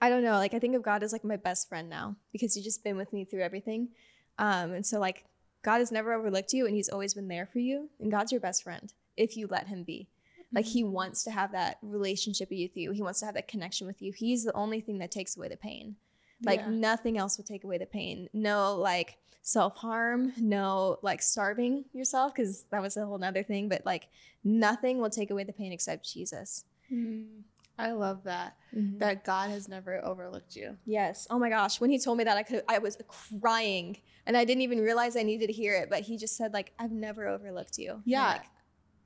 [0.00, 2.54] I don't know, like I think of God as like my best friend now because
[2.54, 3.90] he's just been with me through everything.
[4.38, 5.26] Um and so like
[5.66, 8.40] God has never overlooked you and he's always been there for you and God's your
[8.40, 10.06] best friend if you let him be.
[10.54, 12.92] Like he wants to have that relationship with you.
[12.92, 14.12] He wants to have that connection with you.
[14.12, 15.96] He's the only thing that takes away the pain.
[16.40, 16.70] Like Yeah.
[16.70, 18.28] nothing else will take away the pain.
[18.32, 23.84] No like self-harm, no like starving yourself because that was a whole nother thing, but
[23.84, 24.06] like
[24.44, 26.64] nothing will take away the pain except Jesus.
[26.92, 27.42] Mm,
[27.78, 28.56] I love that.
[28.98, 30.76] That God has never overlooked you.
[30.84, 31.26] Yes.
[31.30, 31.80] Oh my gosh.
[31.80, 32.98] When he told me that, I could I was
[33.40, 35.88] crying, and I didn't even realize I needed to hear it.
[35.90, 38.40] But he just said like, "I've never overlooked you." Yeah.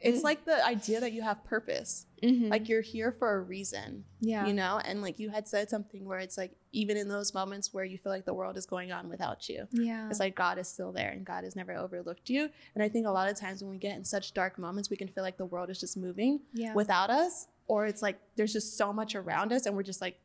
[0.02, 0.24] It's Mm.
[0.24, 2.06] like the idea that you have purpose.
[2.22, 2.50] Like, mhm.
[2.50, 4.80] Like you're here for a reason, yeah, you know?
[4.82, 7.98] And like you had said something where it's like, even in those moments where you
[7.98, 10.90] feel like the world is going on without you, yeah, it's like God is still
[10.90, 12.48] there and God has never overlooked you.
[12.74, 14.96] And I think a lot of times when we get in such dark moments, we
[14.96, 16.72] can feel like the world is just moving yeah.
[16.72, 20.18] without us, or it's like there's just so much around us and we're just like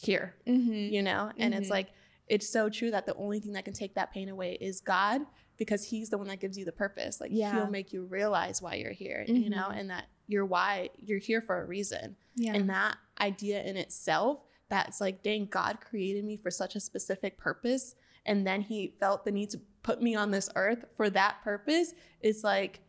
[0.00, 0.90] here, Mhm.
[0.90, 1.30] you know?
[1.36, 1.70] And it's Mhm.
[1.78, 1.88] like,
[2.28, 5.20] it's so true that the only thing that can take that pain away is God
[5.58, 7.20] because he's the one that gives you the purpose.
[7.20, 7.52] Like Yeah.
[7.52, 9.76] he'll make you realize why you're here, you know, Mhm.
[9.80, 12.16] and that you're why you're here for a reason.
[12.36, 16.80] yeah, And that idea in itself, that's like, dang, God created me for such a
[16.80, 17.94] specific purpose.
[18.24, 21.92] And then he felt the need to put me on this earth for that purpose.
[22.20, 22.80] It's like,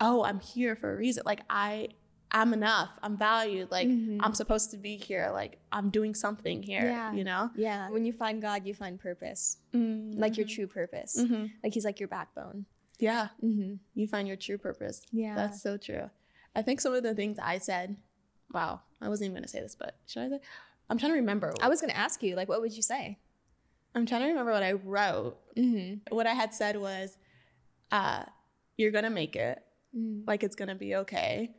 [0.00, 1.24] oh, I'm here for a reason.
[1.26, 1.88] Like I
[2.30, 2.90] I'm enough.
[3.02, 3.70] I'm valued.
[3.70, 4.18] Like Mhm.
[4.22, 5.30] I'm supposed to be here.
[5.32, 6.84] Like I'm doing something here.
[6.84, 7.12] Yeah.
[7.12, 7.50] You know?
[7.56, 7.88] yeah.
[7.90, 11.18] When you find God, you find purpose, like your true purpose.
[11.18, 12.66] hmm Like He's like your backbone.
[12.98, 13.28] Yeah.
[13.42, 13.74] Mm-hmm.
[13.94, 15.02] You find your true purpose.
[15.12, 16.10] Yeah, That's so true.
[16.56, 17.96] I think some of the things I said,
[18.52, 20.40] wow, I wasn't even gonna say this, but should I say?
[20.90, 21.54] I'm trying to remember.
[21.62, 23.18] I was gonna ask you, like, what would you say?
[23.94, 25.36] I'm trying to remember what I wrote.
[25.56, 26.14] Mm-hmm.
[26.14, 27.16] What I had said was,
[27.92, 28.24] uh,
[28.76, 29.62] you're gonna make it.
[29.96, 30.24] Mm-hmm.
[30.26, 31.54] Like it's gonna be okay.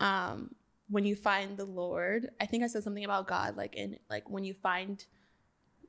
[0.00, 0.54] Um,
[0.90, 4.28] when you find the Lord, I think I said something about God, like in like
[4.28, 5.04] when you find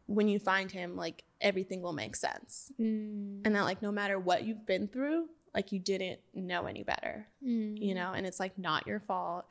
[0.07, 2.71] when you find him, like everything will make sense.
[2.79, 3.41] Mm-hmm.
[3.45, 7.27] And that like no matter what you've been through, like you didn't know any better.
[7.41, 9.45] you know, and it's like not your fault.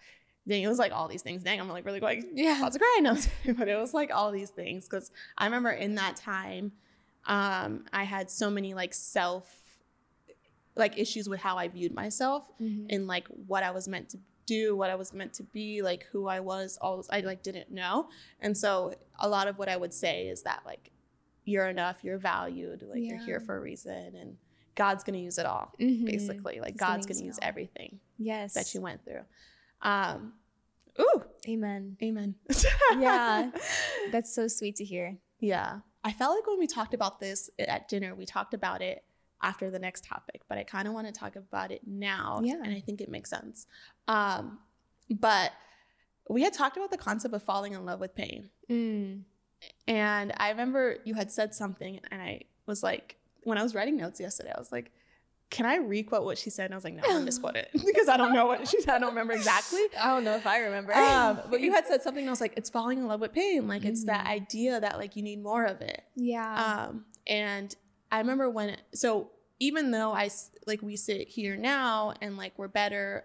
[0.46, 1.42] Then it was like all these things.
[1.42, 2.58] Dang, I'm like really like Yeah.
[2.58, 3.16] about to cry now,
[3.58, 6.72] but it was like all these things because I remember in that time,
[7.26, 9.50] um, I had so many like self,
[10.76, 12.86] like issues with how I viewed myself Mhm.
[12.90, 16.04] and like what I was meant to do, what I was meant to be, like
[16.12, 16.78] who I was.
[16.80, 18.08] All this, I like didn't know,
[18.40, 20.90] and so a lot of what I would say is that like
[21.44, 24.36] you're enough, you're valued, like you're here for a reason, and
[24.74, 25.72] God's gonna use it all.
[25.80, 26.06] Mhm.
[26.06, 27.48] Basically, like He's God's gonna use all.
[27.48, 28.54] everything Yes.
[28.54, 29.24] that you went through.
[29.82, 30.32] Um,
[30.98, 31.96] ooh, Amen.
[32.02, 32.34] amen.
[32.98, 33.50] Yeah.
[34.12, 35.16] That's so sweet to hear.
[35.40, 35.80] Yeah.
[36.02, 39.04] I felt like when we talked about this at dinner, we talked about it
[39.42, 42.40] after the next topic, but I kind of want to talk about it now.
[42.42, 42.54] Yeah.
[42.64, 43.66] And I think it makes sense.
[44.08, 44.58] Um,
[45.10, 45.52] but
[46.30, 48.48] we had talked about the concept of falling in love with pain.
[48.70, 49.22] Mm.
[49.86, 53.96] And I remember you had said something, and I was like, when I was writing
[53.96, 54.90] notes yesterday, I was like,
[55.50, 56.64] can I requote what she said?
[56.66, 58.80] And I was like, no, I'm gonna misquote it because I don't know what she
[58.80, 58.94] said.
[58.94, 59.82] I don't remember exactly.
[60.02, 60.94] I don't know if I remember.
[60.94, 63.32] Um, but you had said something, and I was like, it's falling in love with
[63.32, 63.68] pain.
[63.68, 64.30] Like it's that Mhm.
[64.30, 66.02] idea that like you need more of it.
[66.16, 66.86] yeah.
[66.88, 67.74] Um, and
[68.14, 70.30] I remember when, so even though I
[70.66, 73.24] like we sit here now and like we're better,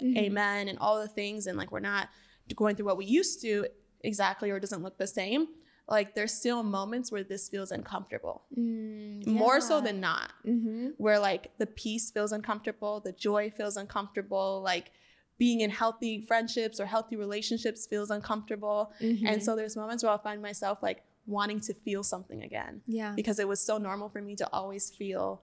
[0.00, 0.16] Mhm.
[0.16, 2.08] amen, and all the things, and like we're not
[2.56, 3.66] going through what we used to
[4.00, 5.48] exactly, or doesn't look the same.
[5.88, 10.32] Like there's still moments where this feels uncomfortable, Mm, more so than not.
[10.46, 10.90] Mm-hmm.
[10.96, 14.92] Where like the peace feels uncomfortable, the joy feels uncomfortable, like
[15.38, 18.92] being in healthy friendships or healthy relationships feels uncomfortable.
[19.00, 19.26] Mm-hmm.
[19.26, 23.12] And so there's moments where I'll find myself like wanting to feel something again yeah.
[23.14, 25.42] because it was so normal for me to always feel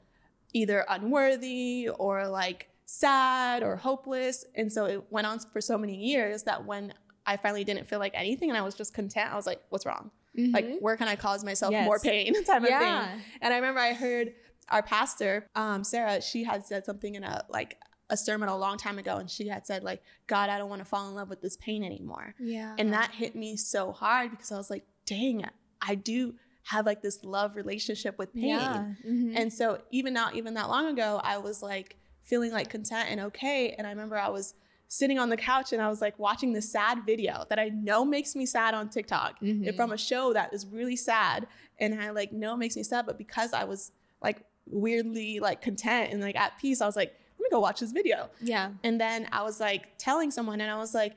[0.53, 4.45] either unworthy or like sad or hopeless.
[4.55, 6.93] And so it went on for so many years that when
[7.25, 9.85] I finally didn't feel like anything and I was just content, I was like, what's
[9.85, 10.11] wrong?
[10.35, 10.81] Like, Mhm.
[10.81, 11.85] where can I cause myself Yes.
[11.85, 13.21] more pain type of thing?
[13.41, 14.33] And I remember I heard
[14.69, 17.77] our pastor, um, Sarah, she had said something in a like
[18.11, 20.79] a sermon a long time ago, and she had said, like, God, I don't want
[20.81, 22.33] to fall in love with this pain anymore.
[22.39, 22.73] Yeah.
[22.79, 25.45] And that hit me so hard because I was like, dang,
[25.81, 28.45] I do have like this love relationship with pain.
[28.49, 28.93] Yeah.
[29.05, 29.33] Mhm.
[29.35, 33.19] And so even not even that long ago, I was like feeling like content and
[33.21, 33.73] okay.
[33.77, 34.53] And I remember I was
[34.87, 38.03] sitting on the couch and I was like watching this sad video that I know
[38.05, 39.75] makes me sad on TikTok Mhm.
[39.75, 41.47] from a show that is really sad.
[41.79, 45.61] And I like know it makes me sad, but because I was like weirdly like
[45.61, 48.29] content and like at peace, I was like, let me go watch this video.
[48.41, 48.71] yeah.
[48.83, 51.15] And then I was like telling someone and I was like,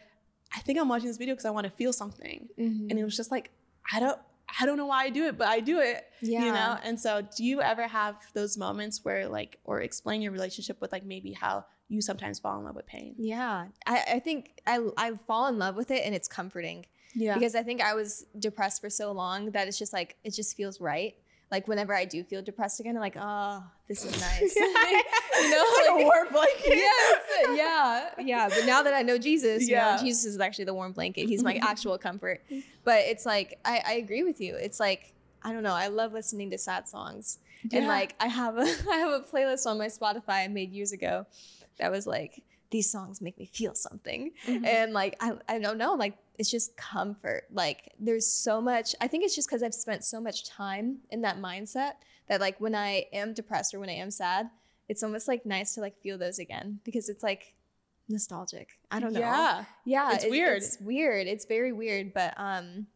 [0.54, 2.48] I think I'm watching this video because I want to feel something.
[2.58, 2.90] Mhm.
[2.90, 3.50] And it was just like,
[3.92, 4.18] I don't
[4.60, 6.44] I don't know why I do it, but I do it yeah.
[6.44, 10.32] you know and so do you ever have those moments where like or explain your
[10.32, 13.66] relationship with like maybe how you sometimes fall in love with pain Yeah.
[13.86, 17.54] I, I think I, I fall in love with it and it's comforting yeah because
[17.54, 20.80] I think I was depressed for so long that it's just like, it just feels
[20.80, 21.14] right.
[21.52, 24.56] Like whenever I do feel depressed again, I'm like, oh, this is nice.
[24.56, 27.22] you know, it's like a warm blanket yes,
[27.54, 28.48] yeah, yeah.
[28.48, 29.96] But now that I know Jesus, Yeah.
[29.96, 31.28] know, Jesus is actually the warm blanket.
[31.28, 32.40] He's my actual comfort.
[32.50, 32.60] Mm-hmm.
[32.84, 34.56] But it's like I, I agree with you.
[34.56, 35.12] It's like
[35.42, 35.74] I don't know.
[35.74, 37.38] I love listening to sad songs,
[37.70, 40.92] and like I have a I have a playlist on my Spotify I made years
[40.92, 41.26] ago
[41.78, 44.66] that was like these songs make me feel something, Mhm.
[44.66, 47.44] and like I I don't know like it's just comfort.
[47.52, 48.94] Like there's so much.
[49.00, 51.92] I think it's just because I've spent so much time in that mindset
[52.28, 54.50] that like when I am depressed or when I am sad,
[54.88, 57.54] it's almost like nice to like feel those again because it's like
[58.08, 58.70] nostalgic.
[58.90, 59.20] I don't know.
[59.20, 60.62] yeah Yeah, It's it- weird.
[60.62, 61.26] It's weird.
[61.26, 62.86] It's very weird, but um,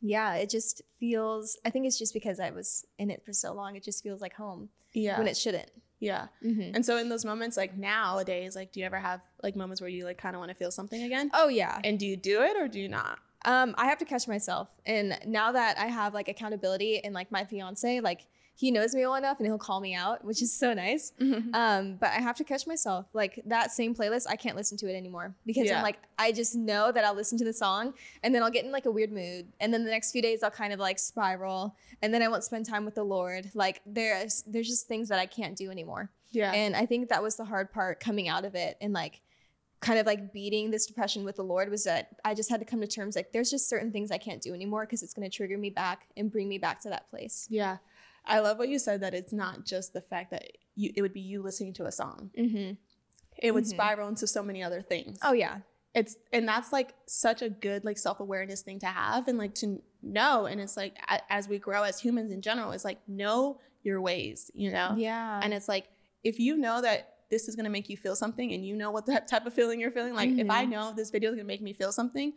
[0.00, 1.58] yeah, it just feels.
[1.64, 3.74] I think it's just because I was in it for so long.
[3.76, 5.70] It just feels like home yeah when it shouldn't.
[6.04, 6.74] Yeah Mm-hmm.
[6.74, 9.90] and so in those moments like nowadays like do you ever have like moments where
[9.90, 11.78] you like kind of want to feel something again Oh yeah.
[11.86, 14.68] and do you do it or do you not Um, I have to catch myself,
[14.86, 18.20] and now that I have like accountability and like my fiance, like
[18.56, 21.12] he knows me well enough, and he'll call me out, which is so nice.
[21.52, 23.06] Um, but I have to catch myself.
[23.12, 25.78] Like that same playlist, I can't listen to it anymore because Yeah.
[25.78, 28.64] I'm like, I just know that I'll listen to the song and then I'll get
[28.64, 29.48] in like a weird mood.
[29.60, 32.44] And then the next few days I'll kind of like spiral and then I won't
[32.44, 33.50] spend time with the Lord.
[33.54, 36.10] Like there's there's just things that I can't do anymore.
[36.30, 39.20] yeah And I think that was the hard part coming out of it and like
[39.80, 42.64] kind of like beating this depression with the Lord was that I just had to
[42.66, 45.28] come to terms like there's just certain things I can't do anymore because it's going
[45.28, 47.46] to trigger me back and bring me back to that place.
[47.50, 47.78] yeah
[48.26, 51.12] i love what you said that it's not just the fact that you it would
[51.12, 52.72] be you listening to a song Mm-hmm.
[53.38, 53.68] it would Mhm.
[53.68, 55.58] spiral into so many other things Oh yeah.
[55.94, 59.82] it's and that's like such a good like self-awareness thing to have and like to
[60.02, 63.60] know and it's like a, as we grow as humans in general it's like know
[63.82, 65.40] your ways you know Yeah.
[65.42, 65.86] and it's like
[66.22, 68.90] if you know that this is going to make you feel something and you know
[68.90, 70.70] what that type of feeling you're feeling like if i Mhm.
[70.70, 72.32] know this video is going to make me feel something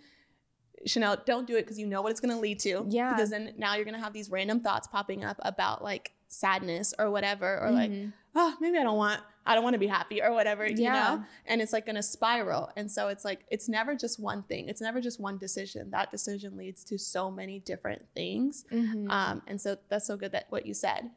[0.86, 3.13] chanel don't do it because you know what it's going to lead to Yeah.
[3.13, 6.94] because then now you're going to have these random thoughts popping up about like sadness
[7.00, 8.13] or whatever or like Mhm.
[8.36, 10.94] oh maybe i don't want i don't want to be happy or whatever you Yeah.
[10.94, 14.44] know and it's like going to spiral and so it's like it's never just one
[14.44, 19.10] thing it's never just one decision that decision leads to so many different things Mhm.
[19.10, 21.10] um, and so that's so good that what you said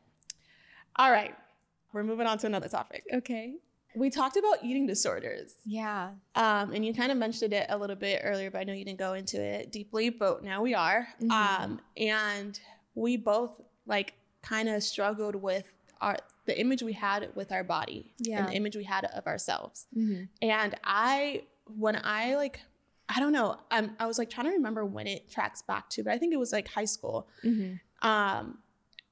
[0.96, 1.35] all right
[1.92, 3.57] we're moving on to another topic okay.
[3.96, 6.11] We talked about eating disorders Yeah.
[6.35, 8.85] um, and you kind of mentioned it a little bit earlier but i know you
[8.85, 11.31] didn't go into it deeply but now we are Mhm.
[11.31, 12.61] um, and
[12.94, 18.12] we both like kind of struggled with our the image we had with our body
[18.18, 18.38] Yeah.
[18.40, 19.87] and the image we had of ourselves.
[19.96, 20.24] Mm-hmm.
[20.42, 21.42] And I,
[21.76, 22.61] when I like,
[23.09, 26.03] I don't know, I'm, I was like trying to remember when it tracks back to,
[26.03, 27.29] but I think it was like high school.
[27.44, 28.09] Mm-hmm.
[28.09, 28.59] Um,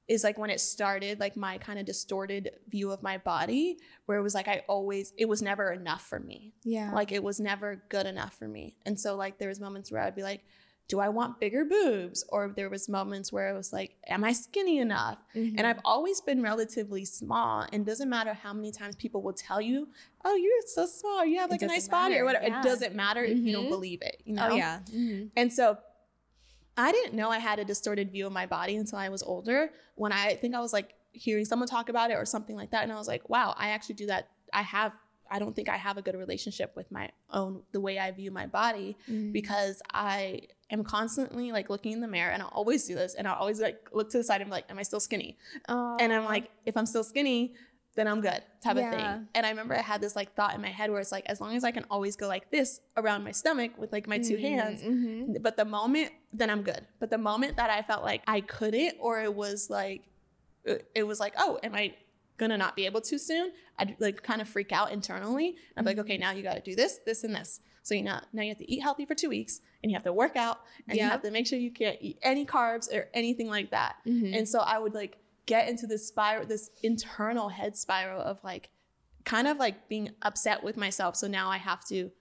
[0.09, 4.17] is like when it started, like my kind of distorted view of my body, where
[4.17, 6.51] it was like I always, it was never enough for me.
[6.63, 6.91] Yeah.
[6.91, 8.75] Like it was never good enough for me.
[8.85, 10.41] And so like there was moments where I'd be like,
[10.87, 12.25] do I want bigger boobs?
[12.29, 15.19] Or there was moments where I was like, am I skinny enough?
[15.35, 15.53] Mhm.
[15.59, 17.67] And I've always been relatively small.
[17.71, 19.89] And doesn't matter how many times people will tell you,
[20.25, 22.47] oh, you're so small, you have like a nice doesn't body or whatever.
[22.47, 22.61] yeah.
[22.61, 23.69] It doesn't matter if you don't Mhm.
[23.69, 24.47] believe it, you know?
[24.49, 24.79] Oh yeah.
[24.91, 25.27] Mm-hmm.
[25.37, 25.77] And so
[26.79, 29.71] I didn't know I had a distorted view of my body until I was older.
[29.95, 32.83] When I think I was like hearing someone talk about it or something like that.
[32.83, 34.29] And I was like, wow, I actually do that.
[34.53, 34.93] I have,
[35.31, 38.31] I don't think I have a good relationship with my own, the way I view
[38.31, 39.31] my body Mm-hmm.
[39.31, 43.15] because I am constantly like looking in the mirror and I'll always do this.
[43.15, 45.37] And I'll always like look to the side and be like, am I still skinny?
[45.67, 47.55] And I'm like, if I'm still skinny,
[47.95, 49.27] then I'm good type of thing.
[49.35, 51.41] And I remember I had this like thought in my head where it's like, as
[51.41, 54.37] long as I can always go like this around my stomach with like my two
[54.37, 55.37] hands, Mm-hmm.
[55.41, 58.93] but the moment then i'm good but the moment that i felt like i couldn't
[58.99, 60.03] or it was like
[60.93, 61.91] it was like oh am i
[62.37, 65.97] gonna not be able to soon i'd like kind of freak out internally i'm like
[65.97, 66.01] Mhm.
[66.01, 68.49] okay now you got to do this this and this so you know now you
[68.49, 71.03] have to eat healthy for two weeks and you have to work out and you
[71.03, 74.33] have to make sure you can't eat any carbs or anything like that Mm-hmm.
[74.35, 75.17] and so i would like
[75.49, 78.69] get into this spiral this internal head spiral of like
[79.25, 82.11] kind of like being upset with myself so now i have to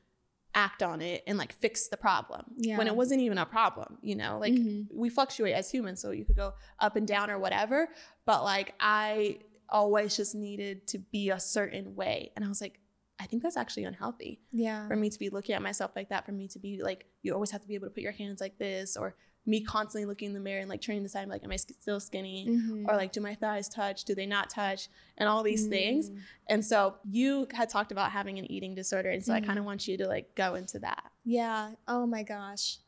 [0.55, 2.79] act on it and like fix the problem Yeah.
[2.79, 4.87] when it wasn't even a problem you know like Mhm.
[4.93, 7.89] we fluctuate as humans so you could go up and down or whatever
[8.25, 9.39] but like i
[9.69, 12.81] always just needed to be a certain way and i was like
[13.21, 14.89] i think that's actually unhealthy yeah.
[14.89, 17.35] for me to be looking at myself like that for me to be like you
[17.35, 19.15] always have to be able to put your hands like this or
[19.49, 21.99] me constantly looking in the mirror and like turning the side, like am i still
[21.99, 22.85] skinny Mhm.
[22.89, 26.19] or like do my thighs touch do they not touch and all these things Mm.
[26.49, 29.47] and so you had talked about having an eating disorder and so i Mhm.
[29.47, 31.73] kind of want you to like go into that Yeah.
[31.87, 32.79] Oh my gosh.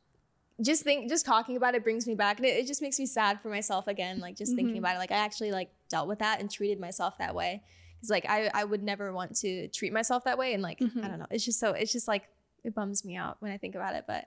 [0.62, 3.06] Just think, just talking about it brings me back, and it, it just makes me
[3.06, 4.18] sad for myself again.
[4.20, 4.78] Like just thinking Mhm.
[4.80, 7.62] about it, like I actually like dealt with that and treated myself that way.
[7.96, 10.80] Because like I, I would never want to treat myself that way, and like.
[10.82, 12.28] I don't know, it's just so, it's just like
[12.64, 14.04] it bums me out when I think about it.
[14.06, 14.26] But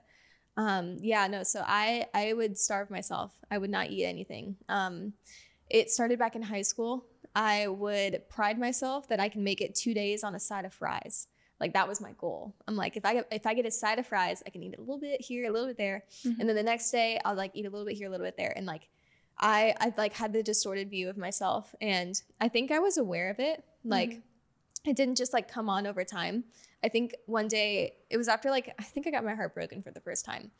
[0.56, 1.42] um, yeah, no.
[1.42, 3.32] So I, I would starve myself.
[3.50, 4.56] I would not eat anything.
[4.68, 5.12] Um,
[5.70, 7.06] it started back in high school.
[7.34, 10.72] I would pride myself that I can make it two days on a side of
[10.72, 11.26] fries.
[11.58, 12.54] Like that was my goal.
[12.68, 14.76] I'm like, if I get if I get a side of fries, I can eat
[14.76, 16.38] a little bit here, a little bit there, Mhm.
[16.40, 18.36] and then the next day I'll like eat a little bit here, a little bit
[18.36, 18.88] there, and like
[19.38, 23.30] I I like had the distorted view of myself, and I think I was aware
[23.30, 23.64] of it.
[23.84, 24.22] Like Mhm.
[24.86, 26.44] it didn't just like come on over time.
[26.84, 29.82] I think one day it was after like I think I got my heart broken
[29.82, 30.50] for the first time,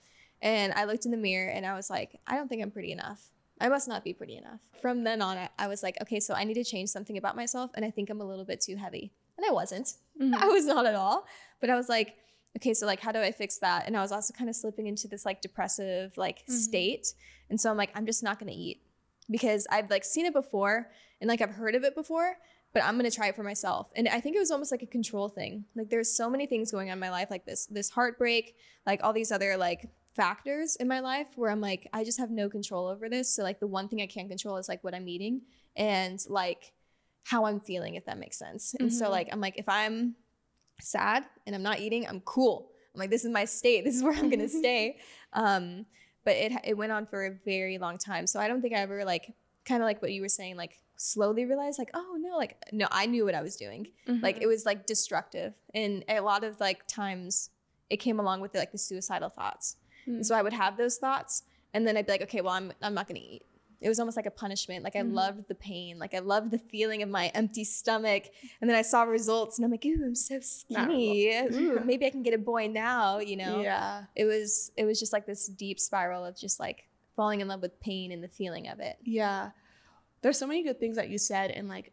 [0.43, 2.93] and I looked in the mirror and I was like, I don't think I'm pretty
[2.93, 3.21] enough.
[3.61, 4.61] I must not be pretty enough.
[4.83, 7.37] From then on, I, I was like, okay, so I need to change something about
[7.37, 9.93] myself, and I think I'm a little bit too heavy, and I wasn't.
[10.21, 10.35] Mhm.
[10.45, 11.27] I was not at all.
[11.61, 12.17] But I was like,
[12.59, 13.87] okay, so like, how do I fix that?
[13.87, 16.53] And I was also kind of slipping into this like depressive like Mhm.
[16.53, 17.07] state.
[17.51, 18.81] And so I'm like, I'm just not gonna eat
[19.31, 22.37] because I've like seen it before and like I've heard of it before,
[22.75, 23.89] but I'm gonna try it for myself.
[23.97, 25.65] And I think it was almost like a control thing.
[25.75, 28.57] Like there's so many things going on in my life, like this, this heartbreak,
[28.87, 32.31] like all these other like factors in my life where I'm like, I just have
[32.31, 33.35] no control over this.
[33.35, 35.43] So like the one thing I can control is like what I'm eating
[35.77, 36.73] and like
[37.25, 38.75] how I'm feeling, if that makes sense.
[38.79, 39.11] And so Mhm.
[39.11, 40.17] like I'm like, if I'm
[40.81, 42.71] sad and I'm not eating, I'm cool.
[42.95, 43.85] I'm like, this is my state.
[43.85, 44.99] This is where I'm gonna stay.
[45.33, 45.87] Um,
[46.25, 48.27] but it it went on for a very long time.
[48.27, 49.33] So I don't think I ever like
[49.65, 52.87] kind of like what you were saying, like slowly realized like, oh no, like no,
[52.91, 53.89] I knew what I was doing.
[54.07, 54.43] Like Mhm.
[54.43, 55.55] it was like destructive.
[55.75, 57.51] And a lot of like times
[57.91, 59.77] it came along with like the suicidal thoughts.
[60.09, 60.15] Mm.
[60.17, 62.73] And so I would have those thoughts and then I'd be like, okay, well, I'm
[62.83, 63.43] I'm not gonna eat.
[63.81, 64.83] It was almost like a punishment.
[64.83, 65.13] Like I Mhm.
[65.13, 65.99] loved the pain.
[65.99, 68.25] Like I loved the feeling of my empty stomach.
[68.61, 71.37] And then I saw results and I'm like, ooh, I'm so skinny.
[71.39, 73.61] Ooh, maybe I can get a boy now, you know?
[73.61, 76.85] yeah It was it was just like this deep spiral of just like
[77.17, 78.97] falling in love with pain and the feeling of it.
[79.05, 79.51] Yeah.
[80.25, 81.93] There's so many good things that you said and like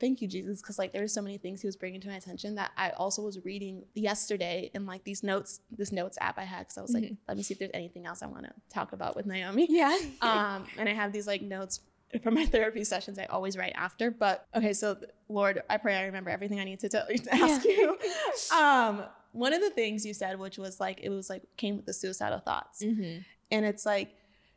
[0.00, 2.54] thank you Jesus because like there's so many things he was bringing to my attention
[2.56, 6.66] that I also was reading yesterday in like these notes this notes app I had
[6.68, 7.16] cuz I was like Mhm.
[7.28, 9.66] let me see if there's anything else I want to talk about with Naomi.
[9.68, 9.96] Yeah.
[10.22, 11.80] Um and I have these like notes
[12.22, 14.96] from my therapy sessions I always write after but okay so
[15.28, 17.72] Lord I pray I remember everything I need to tell you to ask Yeah.
[17.72, 17.98] you.
[18.62, 21.86] Um one of the things you said which was like it was like came with
[21.86, 22.82] the suicidal thoughts.
[22.82, 23.18] mm-hmm.
[23.52, 24.08] And it's like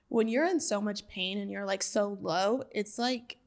[0.10, 3.38] when you're in so much pain and you're like so low, it's like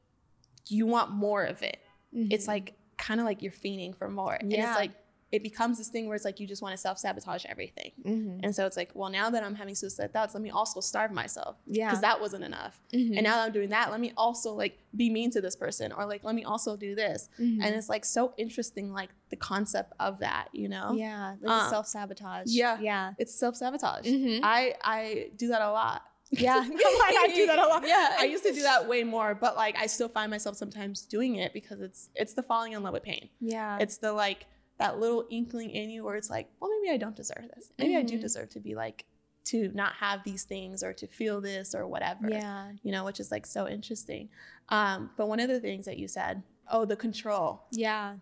[0.67, 1.79] you want more of it.
[2.13, 4.35] It's like kind of like you're fiending for more.
[4.35, 4.93] And it's like
[5.31, 7.93] it becomes this thing where it's like you just want to self sabotage everything.
[8.03, 8.41] Mhm.
[8.43, 11.13] And so it's like, well, now that I'm having suicide thoughts, let me also starve
[11.13, 11.89] myself Yeah.
[11.91, 12.81] because that wasn't enough.
[12.95, 13.15] Mhm.
[13.15, 15.93] And now that I'm doing that, let me also like be mean to this person
[15.93, 17.29] or like let me also do this.
[17.39, 17.63] Mhm.
[17.63, 20.93] And it's like so interesting, like the concept of that, you know?
[20.93, 22.47] yeah, like Um, self sabotage.
[22.47, 22.81] yeah.
[22.81, 24.07] yeah, It's self sabotage.
[24.07, 24.41] Mhm.
[24.43, 26.05] I I do that a lot.
[26.31, 26.57] Yeah.
[26.68, 27.87] like, I do that a lot.
[27.87, 31.03] Yeah, I used to do that way more, but like I still find myself sometimes
[31.03, 33.29] doing it because it's it's the falling in love with pain.
[33.41, 34.47] Yeah, It's the like
[34.79, 37.72] that little inkling in you where it's like, well, maybe I don't deserve this.
[37.79, 38.20] Maybe I do Mhm.
[38.20, 39.05] deserve to be like
[39.47, 42.29] to not have these things or to feel this or whatever.
[42.31, 44.29] yeah, You know, which is like so interesting.
[44.68, 48.16] Um, but one of the things that you said, oh, the control, yeah.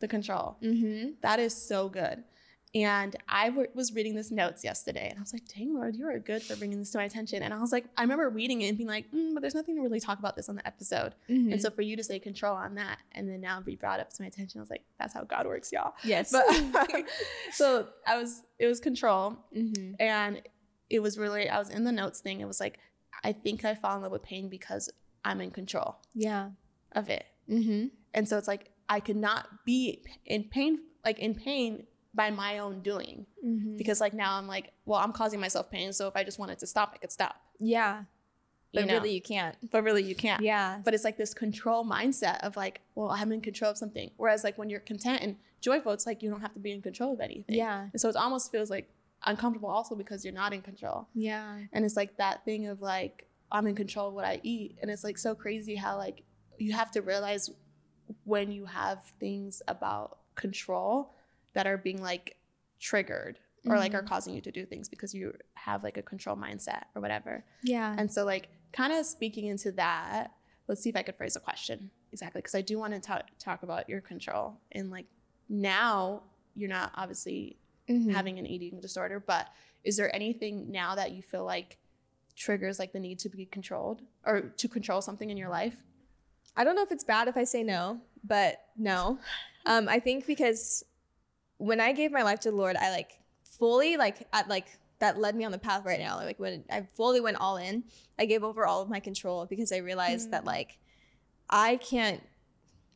[0.00, 0.56] the control.
[0.62, 1.12] Mm-hmm.
[1.22, 2.22] That is so good.
[2.74, 6.06] And I w- was reading this notes yesterday, and I was like, "Dang, Lord, you
[6.06, 8.60] are good for bringing this to my attention." And I was like, I remember reading
[8.60, 10.66] it and being like, mm, "But there's nothing to really talk about this on the
[10.66, 11.52] episode." Mm-hmm.
[11.52, 14.10] And so for you to say control on that, and then now be brought up
[14.12, 16.44] to my attention, I was like, "That's how God works, y'all." yes, But
[17.52, 19.94] so I was, it was control, mm-hmm.
[19.98, 20.42] and
[20.90, 22.40] it was really, I was in the notes thing.
[22.40, 22.78] It was like,
[23.24, 24.90] I think I fall in love with pain because
[25.24, 26.50] I'm in control yeah,
[26.92, 27.24] of it.
[27.48, 27.86] mm-hmm.
[28.14, 31.86] And so it's like I could not be in pain, like in pain
[32.20, 33.76] by my own doing, Mm-hmm.
[33.80, 35.92] because like now I'm like, well, I'm causing myself pain.
[35.92, 37.34] So if I just wanted to stop, I could stop.
[37.60, 37.92] yeah,
[38.72, 38.94] You but know?
[38.96, 39.56] really you can't.
[39.72, 40.42] but really you can't.
[40.42, 44.10] Yeah, But it's like this control mindset of like, well, I'm in control of something.
[44.16, 46.82] Whereas like when you're content and joyful, it's like you don't have to be in
[46.82, 47.56] control of anything.
[47.56, 48.86] yeah, And so it almost feels like
[49.24, 51.06] uncomfortable also because you're not in control.
[51.14, 54.70] yeah, And it's like that thing of like, I'm in control of what I eat.
[54.82, 56.22] And it's like so crazy how like
[56.58, 57.44] you have to realize
[58.24, 61.14] when you have things about control
[61.54, 62.36] that are being like
[62.80, 64.06] triggered or like are Mhm.
[64.08, 67.44] causing you to do things because you have like a control mindset or whatever.
[67.62, 67.94] yeah.
[67.98, 70.32] And so like kind of speaking into that,
[70.68, 73.24] let's see if I could phrase a question exactly because I do want to talk
[73.38, 75.06] talk about your control and like
[75.48, 76.22] now
[76.54, 78.12] you're not obviously Mhm.
[78.12, 79.48] having an eating disorder, but
[79.84, 81.78] is there anything now that you feel like
[82.36, 85.76] triggers like the need to be controlled or to control something in your life?
[86.56, 89.18] I don't know if it's bad if I say no, but no.
[89.66, 90.82] Um, I think because
[91.58, 94.66] when I gave my life to the Lord, I like fully like at like
[95.00, 96.16] that led me on the path right now.
[96.16, 97.84] Like when I fully went all in,
[98.18, 100.30] I gave over all of my control because I realized Mm.
[100.32, 100.78] that like
[101.50, 102.22] I can't.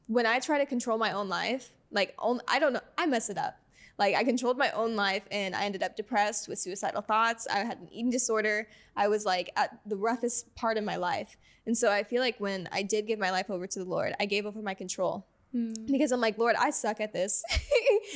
[0.09, 2.15] When I try to control my own life, like
[2.49, 3.57] I don't know, I mess it up.
[3.99, 7.47] Like I controlled my own life and I ended up depressed with suicidal thoughts.
[7.47, 8.69] I had an eating disorder.
[8.97, 11.37] I was like at the roughest part of my life.
[11.67, 14.15] And so I feel like when I did give my life over to the Lord,
[14.19, 15.87] I gave over my control Mm.
[15.87, 17.43] because I'm like, Lord, I suck at this.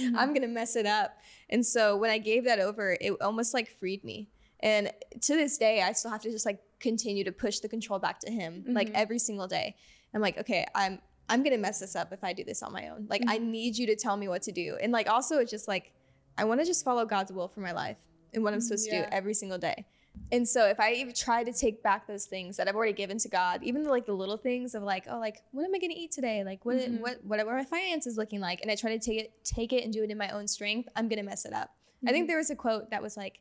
[0.00, 0.26] I'm mm-hmm.
[0.28, 1.18] going to mess it up.
[1.50, 4.28] And so when I gave that over, it almost like freed me.
[4.60, 7.98] And to this day, I still have to just like continue to push the control
[7.98, 8.94] back to him like Mhm.
[8.94, 9.76] every single day.
[10.14, 12.72] I'm like, okay, I'm I'm going to mess this up if I do this on
[12.72, 13.06] my own.
[13.10, 13.50] Like I mm-hmm.
[13.50, 14.78] need you to tell me what to do.
[14.80, 15.92] And like also it's just like
[16.38, 17.96] I want to just follow God's will for my life
[18.32, 19.86] and what I'm supposed to do every single day.
[20.32, 23.16] And so if I even try to take back those things that I've already given
[23.18, 25.78] to God, even the, like the little things of like, oh, like what am I
[25.78, 26.42] going to eat today?
[26.44, 27.00] Like what, Mhm.
[27.00, 28.60] what, what are my finances looking like?
[28.62, 30.88] And I try to take it, take it and do it in my own strength.
[30.96, 31.70] I'm going to mess it up.
[32.06, 33.38] I think there was a quote that was like,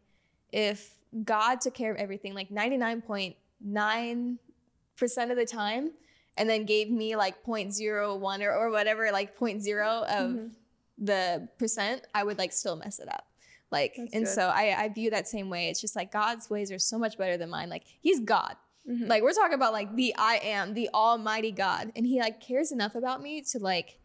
[0.51, 5.91] if God took care of everything, like 99.9% of the time,
[6.37, 10.51] and then gave me like 0.01 or, or whatever, like 0.0 of Mhm.
[10.97, 13.25] the percent, I would like still mess it up.
[13.79, 14.33] Like, That's and good.
[14.37, 15.63] so I, I view that same way.
[15.69, 17.69] It's just like God's ways are so much better than mine.
[17.75, 18.55] Like, He's God.
[18.89, 19.07] Mhm.
[19.11, 21.91] Like, we're talking about like the I am, the Almighty God.
[21.95, 23.99] And He like cares enough about me to like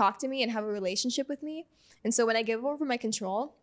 [0.00, 1.66] talk to me and have a relationship with me.
[2.04, 3.54] And so when I give over my control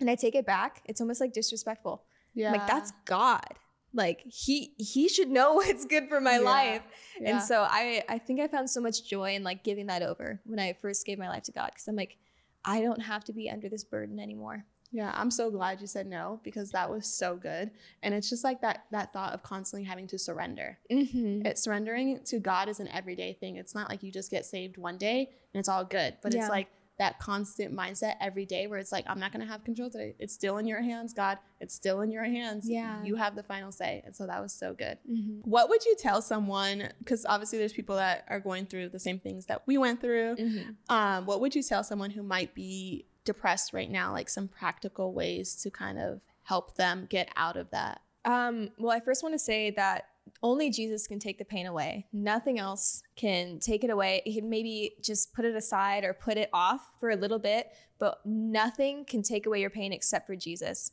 [0.00, 2.04] and I take it back, it's almost like disrespectful.
[2.34, 2.46] yeah.
[2.52, 3.54] I'm like, that's God.
[3.94, 6.56] Like he he should know what's good for my Yeah.
[6.56, 6.82] life.
[7.20, 7.28] Yeah.
[7.30, 10.40] And so I I think I found so much joy in like giving that over
[10.50, 12.16] when I first gave my life to God because I'm like
[12.64, 14.64] I don't have to be under this burden anymore.
[14.92, 17.70] Yeah, I'm so glad you said no because that was so good.
[18.02, 20.78] And it's just like that that thought of constantly having to surrender.
[20.90, 21.46] Mm-hmm.
[21.46, 23.56] It surrendering to God is an everyday thing.
[23.56, 26.18] It's not like you just get saved one day and it's all good.
[26.22, 26.40] But Yeah.
[26.42, 26.68] it's like
[26.98, 30.14] that constant mindset every day where it's like, I'm not gonna have control today.
[30.18, 31.38] It's still in your hands, God.
[31.58, 32.68] It's still in your hands.
[32.68, 33.02] Yeah.
[33.02, 34.02] You have the final say.
[34.04, 34.98] And so that was so good.
[35.10, 35.40] Mm-hmm.
[35.50, 36.90] What would you tell someone?
[36.98, 40.36] Because obviously there's people that are going through the same things that we went through.
[40.36, 40.70] Mm-hmm.
[40.94, 45.12] Um, what would you tell someone who might be depressed right now, like some practical
[45.12, 48.00] ways to kind of help them get out of that?
[48.24, 50.06] Um, well, I first want to say that
[50.42, 52.06] only Jesus can take the pain away.
[52.12, 54.22] Nothing else can take it away.
[54.24, 57.72] He can maybe just put it aside or put it off for a little bit,
[57.98, 60.92] but nothing can take away your pain except for Jesus.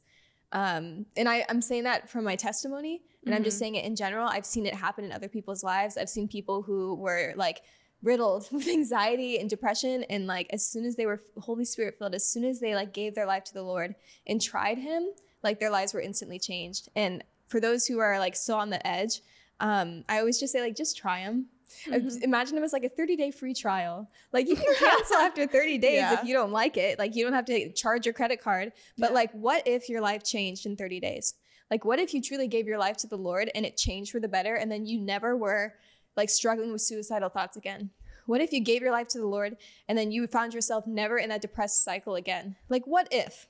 [0.52, 3.60] Um, and I, I'm saying that from my testimony, and I'm just Mhm.
[3.60, 4.28] saying it in general.
[4.28, 5.96] I've seen it happen in other people's lives.
[5.98, 7.62] I've seen people who were like
[8.02, 10.04] riddled with anxiety and depression.
[10.10, 12.94] And like as soon as they were holy spirit filled as soon as they like
[12.94, 13.96] gave their life to the lord
[14.28, 15.10] and tried him
[15.44, 16.90] like their lives were instantly changed.
[16.96, 19.22] And for those who are like still on the edge
[19.62, 21.48] um i always just say like just try him
[21.88, 22.24] Mhm.
[22.24, 24.10] imagine it was like a 30 day free trial.
[24.34, 26.14] Like you can cancel after 30 days Yeah.
[26.20, 26.98] if you don't like it.
[26.98, 28.72] Like you don't have to charge your credit card.
[28.98, 29.14] But Yeah.
[29.16, 31.36] like what if your life changed in 30 days?
[31.70, 34.20] Like what if you truly gave your life to the lord and it changed for
[34.20, 35.76] the better and then you never were
[36.20, 37.90] like struggling with suicidal thoughts again
[38.26, 39.52] what if you gave your life to the lord
[39.88, 43.48] and then you found yourself never in that depressed cycle again like what if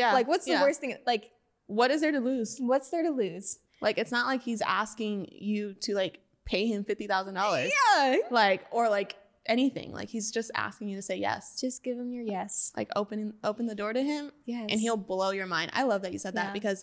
[0.00, 0.12] Yeah.
[0.18, 0.62] like what's the yeah.
[0.66, 1.24] worst thing like
[1.66, 2.50] What is there to lose?
[2.70, 6.14] what's there to lose Like, it's not like he's asking you to like
[6.52, 7.70] pay him fifty thousand dollars.
[7.76, 9.10] yeah Like, or like
[9.46, 9.92] anything.
[9.98, 11.42] Like, he's just asking you to say yes.
[11.60, 14.96] just give him your yes Like, open open the door to him, yes and he'll
[15.12, 15.68] blow your mind.
[15.74, 16.80] I love that you said that because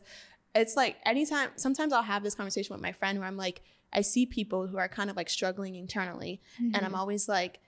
[0.54, 1.50] it's like anytime.
[1.56, 3.62] Sometimes I'll have this conversation with my friend where I'm like,
[3.94, 6.86] I see people who are kind of like struggling internally, and Mm-hmm.
[6.86, 7.60] I'm always like,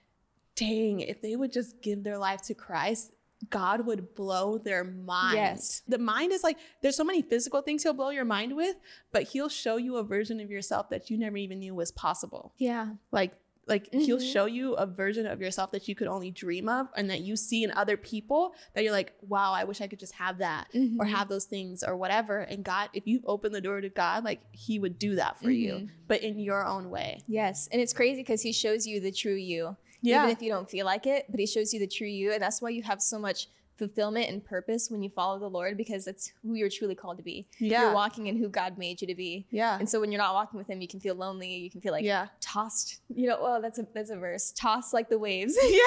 [0.56, 3.12] dang, if they would just give their life to Christ,
[3.50, 5.34] God would blow their mind.
[5.36, 5.82] Yes.
[5.86, 8.76] The mind is like, there's so many physical things he'll blow your mind with,
[9.12, 12.54] but he'll show you a version of yourself that you never even knew was possible.
[12.56, 13.34] yeah Like,
[13.66, 14.32] like he'll Mhm.
[14.32, 17.34] show you a version of yourself that you could only dream of and that you
[17.36, 20.68] see in other people that you're like, wow, I wish I could just have that
[20.74, 21.08] or Mhm.
[21.08, 22.40] have those things or whatever.
[22.40, 25.50] And God, if you open the door to God, like he would do that for
[25.50, 25.90] you, Mhm.
[26.08, 27.22] but in your own way.
[27.26, 30.24] Yes, and it's crazy because he shows you the true you, Yeah.
[30.24, 31.26] even if you don't feel like it.
[31.30, 34.28] But he shows you the true you, and that's why you have so much fulfillment
[34.30, 37.46] and purpose when you follow the Lord because that's who you're truly called to be.
[37.58, 37.82] Yeah.
[37.82, 39.46] You're walking in who God made you to be.
[39.50, 39.76] yeah.
[39.78, 41.54] And so when you're not walking with Him, you can feel lonely.
[41.56, 42.28] You can feel like yeah.
[42.40, 43.00] tossed.
[43.08, 44.52] You know, well, that's a that's a verse.
[44.52, 45.56] Tossed like the waves.
[45.68, 45.80] yeah.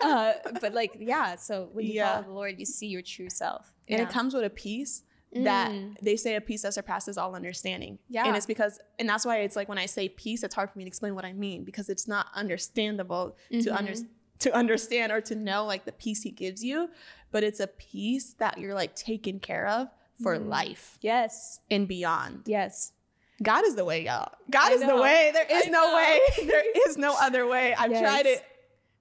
[0.02, 1.36] uh, but like, yeah.
[1.36, 2.14] So when you Yeah.
[2.14, 3.72] follow the Lord, you see your true self.
[3.88, 4.06] And Yeah.
[4.06, 5.02] it comes with a peace
[5.34, 5.94] that Mm.
[6.00, 7.98] they say a peace that surpasses all understanding.
[8.08, 8.26] Yeah.
[8.26, 10.78] And it's because, and that's why it's like when I say peace, it's hard for
[10.78, 14.06] me to explain what I mean because it's not understandable to under, Mhm.
[14.40, 16.88] to understand or to know like the peace he gives you,
[17.30, 19.88] but it's a peace that you're like taken care of
[20.22, 20.48] for Mm.
[20.48, 21.60] life Yes.
[21.70, 22.42] and beyond.
[22.46, 22.92] Yes.
[23.42, 24.32] God is the way, y'all.
[24.50, 25.30] God I is the way.
[25.32, 25.96] There is I no know.
[25.96, 26.20] way.
[26.46, 27.72] There is no other way.
[27.74, 28.00] I've Yes.
[28.00, 28.44] tried it.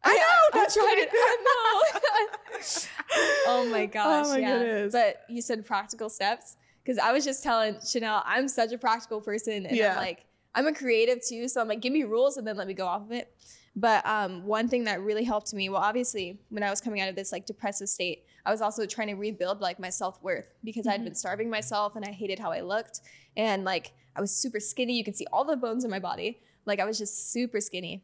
[0.03, 0.59] I I- know.
[0.59, 1.09] I that's tried it.
[1.11, 1.13] it.
[1.13, 2.57] I know.
[3.47, 4.25] oh my gosh.
[4.27, 4.57] Oh my yeah.
[4.59, 4.93] goodness.
[4.93, 9.21] But you said practical steps because I was just telling Chanel, I'm such a practical
[9.21, 9.91] person, and Yeah.
[9.93, 10.25] I'm like,
[10.55, 12.85] I'm a creative too, so I'm like, give me rules and then let me go
[12.85, 13.31] off of it.
[13.79, 17.09] But um, one thing that really helped me, well, obviously, when I was coming out
[17.09, 20.47] of this like depressive state, I was also trying to rebuild like my self worth
[20.63, 21.05] because I'd Mhm.
[21.05, 23.01] been starving myself and I hated how I looked,
[23.35, 24.93] and like I was super skinny.
[24.97, 26.41] You can see all the bones in my body.
[26.65, 28.03] Like I was just super skinny.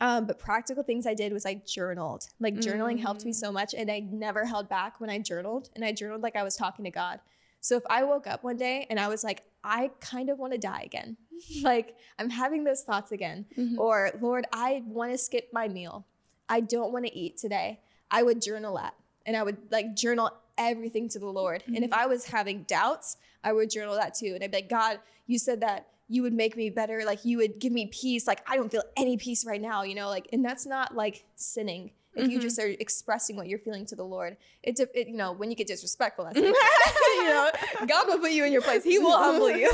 [0.00, 2.28] Um, but practical things I did was I journaled.
[2.38, 3.40] Like journaling helped me Mm.
[3.44, 5.68] so much, and I never held back when I journaled.
[5.74, 7.18] And I journaled like I was talking to God.
[7.62, 10.52] So if I woke up one day and I was like, I kind of want
[10.52, 11.16] to die again,
[11.62, 13.78] like I'm having those thoughts again, Mhm.
[13.78, 16.04] or Lord, I want to skip my meal.
[16.48, 17.78] I don't want to eat today.
[18.10, 18.94] I would journal that,
[19.24, 21.62] and I would like journal everything to the Lord.
[21.66, 24.32] And if I was having doubts, I would journal that too.
[24.34, 27.04] And I'd be like, God, you said that you would make me better.
[27.06, 28.26] Like you would give me peace.
[28.26, 31.24] Like I don't feel any peace right now, you know, like, and that's not like
[31.36, 31.92] sinning.
[32.14, 32.42] If you Mhm.
[32.42, 35.56] just are expressing what you're feeling to the Lord, it, it you know, when you
[35.56, 36.36] get disrespectful, that's
[37.16, 37.50] you know,
[37.86, 38.84] God will put you in your place.
[38.84, 39.70] He will humble you.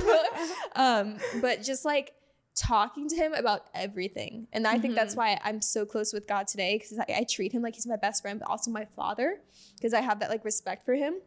[0.77, 2.13] um, but just like
[2.55, 4.49] talking to him about everything.
[4.53, 5.19] And I think that's Mhm.
[5.19, 7.97] why I'm so close with God today because I, I treat him like he's my
[7.97, 9.41] best friend, but also my father
[9.77, 11.21] because I have that like respect for him.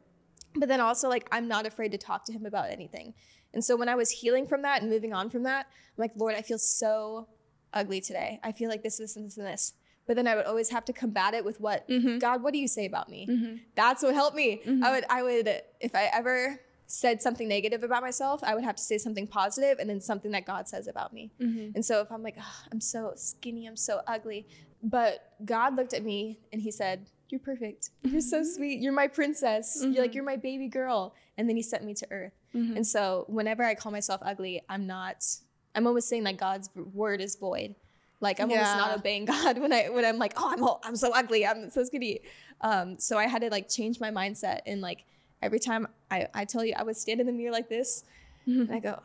[0.55, 3.13] But then also like I'm not afraid to talk to him about anything.
[3.53, 6.11] And so when I was healing from that and moving on from that, I'm like,
[6.15, 7.27] Lord, I feel so
[7.73, 8.39] ugly today.
[8.43, 9.73] I feel like this, this, and this, and this.
[10.11, 12.19] But then I would always have to combat it with what Mhm.
[12.19, 13.27] God, what do you say about me?
[13.29, 13.61] Mhm.
[13.75, 14.59] That's what helped me.
[14.65, 14.83] Mhm.
[14.83, 15.47] I would, I would,
[15.79, 19.79] if I ever said something negative about myself, I would have to say something positive
[19.79, 21.31] and then something that God says about me.
[21.39, 21.73] Mhm.
[21.75, 24.45] And so if I'm like, "Ugh, I'm so skinny, I'm so ugly,
[24.83, 27.91] but God looked at me and He said, "You're perfect.
[28.03, 28.81] You're so sweet.
[28.81, 29.77] You're my princess.
[29.81, 30.15] You're like Mhm.
[30.15, 32.33] you're my baby girl." And then He sent me to Earth.
[32.53, 32.75] Mhm.
[32.75, 35.25] And so whenever I call myself ugly, I'm not.
[35.73, 37.75] I'm always saying that God's word is void.
[38.21, 40.95] Like I'm almost not obeying God when I when I'm like, oh, I'm all, I'm
[40.95, 42.21] so ugly, I'm so skinny.
[42.61, 45.03] Um, so I had to like change my mindset and like
[45.41, 48.03] every time I I tell you I would stand in the mirror like this
[48.47, 48.61] Mhm.
[48.61, 48.99] and I go,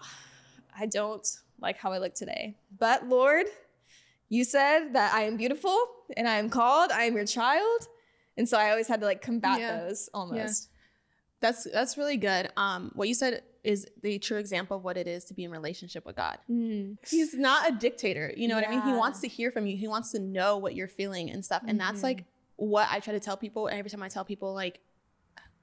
[0.78, 1.26] I don't
[1.60, 3.46] like how I look today, but Lord,
[4.28, 5.78] you said that I am beautiful
[6.16, 7.80] and I am called, I am your child,
[8.36, 9.76] and so I always had to like combat Yeah.
[9.86, 10.68] those almost.
[11.40, 12.50] That's that's really good.
[12.56, 15.50] Um, what you said is the true example of what it is to be in
[15.50, 16.38] relationship with God.
[16.48, 16.98] Mm.
[17.10, 18.32] He's not a dictator.
[18.36, 18.82] You know what I mean?
[18.82, 19.76] He wants to hear from you.
[19.76, 21.62] He wants to know what you're feeling and stuff.
[21.66, 23.66] And that's like what I try to tell people.
[23.66, 24.78] And every time I tell people, like,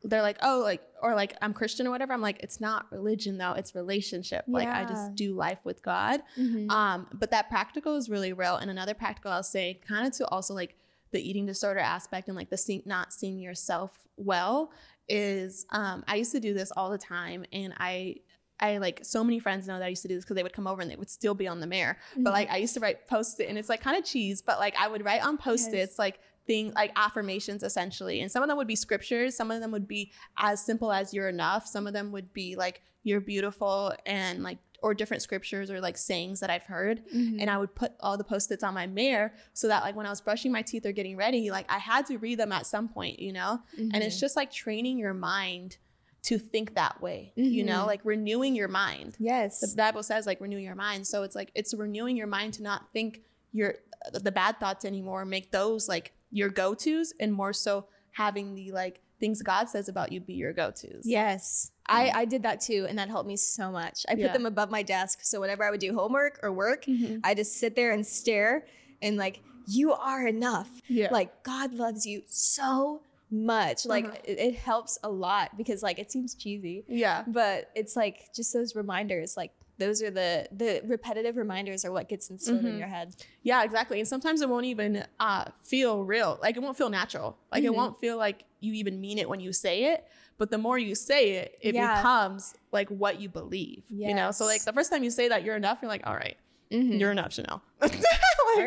[0.04, 2.12] they're like, oh, like, or like I'm Christian or whatever.
[2.12, 4.44] I'm like, it's not religion though, it's relationship.
[4.50, 6.20] Like I just do life with God.
[6.38, 6.70] Mhm.
[6.70, 8.58] Um, but that practical is really real.
[8.58, 10.76] And another practical I'll say, kind of to also like
[11.12, 14.72] the eating disorder aspect and like the see- not seeing yourself well
[15.10, 18.18] is um I used to do this all the time and I
[18.60, 20.54] I like so many friends know that I used to do this because they would
[20.54, 21.98] come over and they would still be on the mirror.
[22.18, 24.60] But like I used to write post it and it's like kind of cheese, but
[24.60, 26.00] like I would write on post-its Yes.
[26.00, 28.22] like things like affirmations essentially.
[28.22, 31.14] And some of them would be scriptures, some of them would be as simple as
[31.14, 35.72] you're enough, some of them would be like you're beautiful and like or different scriptures
[35.72, 37.38] or like sayings that I've heard Mhm.
[37.40, 40.10] and I would put all the post-its on my mirror so that like when I
[40.10, 42.90] was brushing my teeth or getting ready, like I had to read them at some
[42.90, 43.62] point, you know?
[43.78, 44.20] And it's Mhm.
[44.20, 45.78] just like training your mind
[46.24, 47.88] to think that way, you know, Mhm.
[47.88, 49.16] like renewing your mind.
[49.20, 49.60] yes.
[49.62, 51.08] The Bible says like renew your mind.
[51.08, 53.24] So it's like it's renewing your mind to not think
[53.54, 53.76] your
[54.12, 59.00] the bad thoughts anymore, make those like your go-tos and more so having the like
[59.24, 61.04] things God says about you be your go-tos.
[61.06, 61.72] Yes.
[61.88, 64.06] I, I did that too, and that helped me so much.
[64.10, 64.34] I put Yeah.
[64.34, 65.20] them above my desk.
[65.24, 67.22] So whenever I would do homework or work, Mhm.
[67.24, 68.66] I just sit there and stare
[69.02, 70.70] and like, you are enough.
[70.90, 71.08] Yeah.
[71.12, 73.02] Like God loves you so
[73.32, 73.86] much.
[73.86, 74.18] Like Uh-huh.
[74.26, 77.24] it, it helps a lot because like it seems cheesy, yeah.
[77.28, 79.36] but it's like just those reminders.
[79.38, 82.80] Like those are the the repetitive reminders are what gets instilled in Mhm.
[82.80, 83.16] your head.
[83.42, 84.00] Yeah, exactly.
[84.00, 86.38] And sometimes it won't even uh, feel real.
[86.42, 87.38] Like it won't feel natural.
[87.52, 87.76] Like it Mhm.
[87.76, 90.06] won't feel like you even mean it when you say it.
[90.38, 91.96] But the more you say it, it Yeah.
[91.98, 93.84] becomes like what you believe.
[93.90, 94.32] You know.
[94.32, 96.38] So like the first time you say that you're enough, you're like, all right,
[96.72, 97.00] Mhm.
[97.00, 97.62] you're enough, Chanel.
[97.82, 97.98] like, I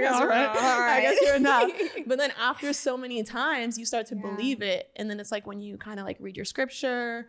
[0.01, 0.57] guess all you're right, enough.
[0.57, 1.71] All I guess you're enough.
[2.07, 4.23] But then after so many times, you start to Yeah.
[4.23, 7.29] believe it, and then it's like when you kind of like read your scripture.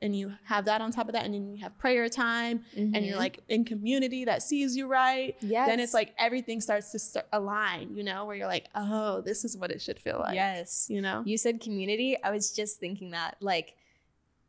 [0.00, 2.96] And you have that on top of that, and then you have prayer time, and
[3.04, 3.18] you're Mhm.
[3.18, 5.68] like in community that sees you right yes.
[5.68, 9.44] then it's like everything starts to start align, you know, where you're like, oh, this
[9.44, 10.34] is what it should feel like.
[10.34, 10.86] yes.
[10.88, 11.22] You know?
[11.26, 12.16] You said community.
[12.22, 13.74] I was just thinking that like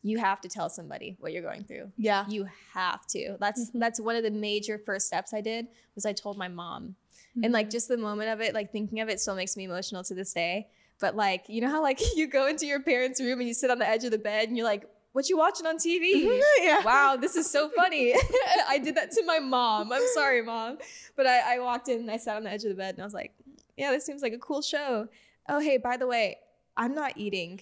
[0.04, 1.92] you have to tell somebody what you're going through.
[1.98, 2.26] Yeah.
[2.30, 3.36] You have to.
[3.40, 3.80] That's Mhm.
[3.80, 6.96] that's one of the major first steps I did was I told my mom.
[7.36, 7.54] And Mm-hmm.
[7.54, 10.14] like just the moment of it, like thinking of it still makes me emotional to
[10.14, 10.70] this day.
[11.00, 13.70] But like, you know how like you go into your parents' room and you sit
[13.70, 16.40] on the edge of the bed and you're like, what you watching on TV?
[16.62, 16.84] yeah.
[16.84, 18.14] wow, this is so funny.
[18.68, 19.92] I did that to my mom.
[19.92, 20.78] I'm sorry, mom.
[21.16, 23.02] But I, I walked in and I sat on the edge of the bed and
[23.02, 23.34] I was like,
[23.78, 25.08] yeah, this seems like a cool show.
[25.50, 26.38] Oh, hey, by the way,
[26.76, 27.62] I'm not eating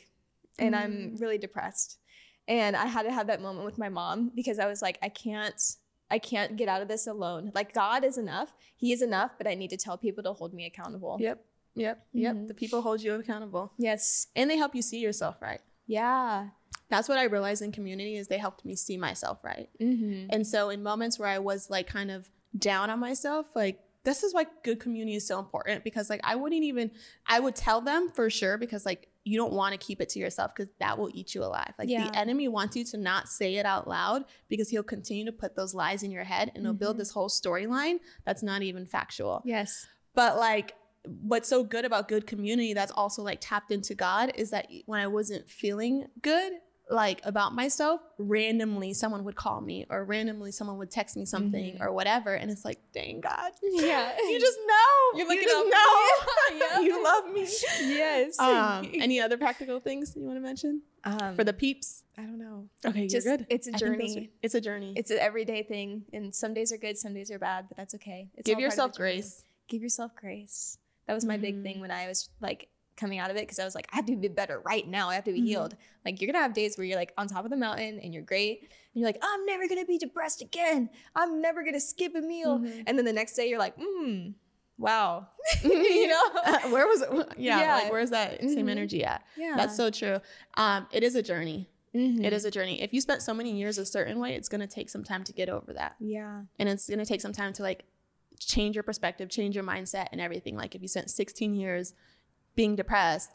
[0.60, 2.00] and I'm really depressed.
[2.48, 5.10] And I had to have that moment with my mom because I was like, I
[5.10, 5.60] can't.
[6.12, 7.52] I can't get out of this alone.
[7.56, 8.54] Like God is enough.
[8.78, 11.18] He is enough, but I need to tell people to hold me accountable.
[11.20, 11.44] Yep.
[11.74, 12.06] Yep.
[12.14, 12.36] Yep.
[12.36, 12.48] Mhm.
[12.48, 13.74] The people hold you accountable.
[13.80, 14.28] Yes.
[14.36, 15.62] And they help you see yourself right.
[15.88, 16.50] Yeah.
[16.90, 19.70] That's what I realized in community is they helped me see myself right.
[19.82, 20.28] Mm-hmm.
[20.30, 24.22] And so in moments where I was like kind of down on myself, like this
[24.22, 26.92] is why good community is so important because like I wouldn't even
[27.26, 30.20] I would tell them for sure because like you don't want to keep it to
[30.20, 31.74] yourself because that will eat you alive.
[31.80, 32.08] Like Yeah.
[32.12, 35.56] the enemy wants you to not say it out loud because he'll continue to put
[35.56, 37.00] those lies in your head and he'll build Mhm.
[37.00, 39.42] this whole storyline that's not even factual.
[39.44, 39.88] Yes.
[40.14, 40.76] But like
[41.22, 45.00] what's so good about good community that's also like tapped into God is that when
[45.00, 46.54] I wasn't feeling good
[46.90, 51.76] like about myself, randomly someone would call me or randomly someone would text me something
[51.78, 51.82] Mhm.
[51.82, 53.52] or whatever and it's like, "Dang God.
[53.64, 54.12] Yeah.
[54.30, 55.18] You just know.
[55.20, 55.74] You're you looking just up.
[55.74, 56.56] know.
[56.76, 56.80] Yeah.
[56.88, 57.48] you love me."
[57.82, 58.40] yes.
[58.40, 62.04] Um, any other practical things you want to mention um, for the peeps?
[62.18, 62.70] I don't know.
[62.86, 63.48] Okay, Just you're good.
[63.50, 64.30] it's a I think those journey.
[64.44, 64.94] It's a journey.
[64.96, 67.96] It's an everyday thing, and some days are good, some days are bad, but that's
[67.96, 68.30] okay.
[68.36, 69.44] It's Give all part of yourself grace.
[69.68, 70.78] Give yourself grace.
[71.08, 71.64] That was my big Mhm.
[71.64, 74.06] thing when I was like coming out of it because I was like, I have
[74.06, 75.10] to be better right now.
[75.10, 75.46] I have to be Mhm.
[75.48, 75.76] healed.
[76.06, 78.24] Like you're gonna have days where you're like on top of the mountain and you're
[78.24, 78.70] great, and
[79.02, 80.90] you're like, I'm never gonna be depressed again.
[81.16, 82.60] I'm never gonna skip a meal.
[82.60, 82.84] Mhm.
[82.88, 84.30] And then the next day you're like, hmm,
[84.78, 85.28] wow,
[85.64, 86.22] you know?
[86.46, 87.10] Uh, where was it?
[87.38, 87.76] Yeah, Yeah.
[87.76, 88.70] like where's that same Mhm.
[88.70, 89.24] energy at?
[89.38, 90.20] yeah, That's so true.
[90.56, 91.70] Um, it is a journey.
[91.98, 92.82] It is a journey.
[92.82, 95.32] If you spent so many years a certain way, it's gonna take some time to
[95.32, 96.42] get over that, Yeah.
[96.60, 97.86] and it's gonna take some time to like
[98.38, 100.58] change your perspective, change your mindset, and everything.
[100.58, 101.94] Like if you spent 16 years
[102.56, 103.32] being depressed,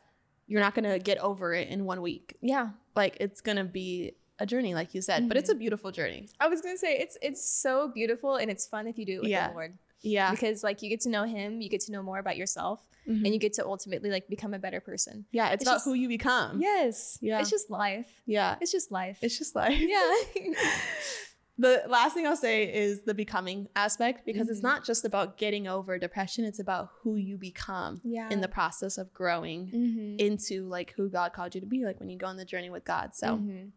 [0.46, 2.36] you're not gonna get over it in one week.
[2.40, 2.70] Yeah.
[2.96, 6.28] Like it's gonna be a journey, like you said, but it's a beautiful journey.
[6.40, 9.20] I was gonna say it's it's so beautiful and it's fun if you do it
[9.22, 9.48] with Yeah.
[9.48, 12.18] the Lord Yeah, because like you get to know Him, you get to know more
[12.18, 13.24] about yourself, Mhm.
[13.24, 15.26] and you get to ultimately like become a better person.
[15.30, 15.48] yeah.
[15.48, 16.60] It's, it's about just- who you become.
[16.60, 17.18] Yes.
[17.20, 17.40] Yeah.
[17.40, 18.10] It's just life.
[18.26, 18.56] yeah.
[18.62, 19.18] It's just life.
[19.22, 19.78] It's just life.
[19.78, 20.14] yeah.
[21.60, 24.70] the last thing I'll say is the becoming aspect because it's Mhm.
[24.70, 28.28] not just about getting over depression, it's about who you become yeah.
[28.30, 30.18] in the process of growing Mhm.
[30.18, 32.70] into like who God called you to be, like when you go on the journey
[32.70, 33.14] with God.
[33.14, 33.72] So, Mhm.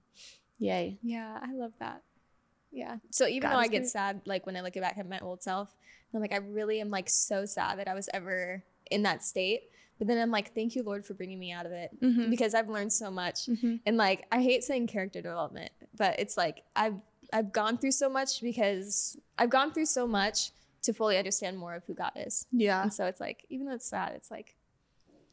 [0.60, 0.98] yay.
[1.02, 2.04] Yeah, I love that.
[2.72, 2.98] Yeah.
[3.12, 3.90] So even God though I get great.
[3.90, 5.76] sad, like when I look back at my old self,
[6.14, 9.70] I'm like, I really am like so sad that I was ever in that state.
[10.00, 12.30] But then I'm like, thank you, Lord, for bringing me out of it Mhm.
[12.30, 13.46] because I've learned so much.
[13.48, 13.80] Mhm.
[13.86, 17.00] And like, I hate saying character development, but it's like I've
[17.34, 20.52] I've gone through so much because I've gone through so much
[20.84, 22.46] to fully understand more of who God is.
[22.52, 22.82] Yeah.
[22.84, 24.56] And so it's like, even though it's sad, it's like,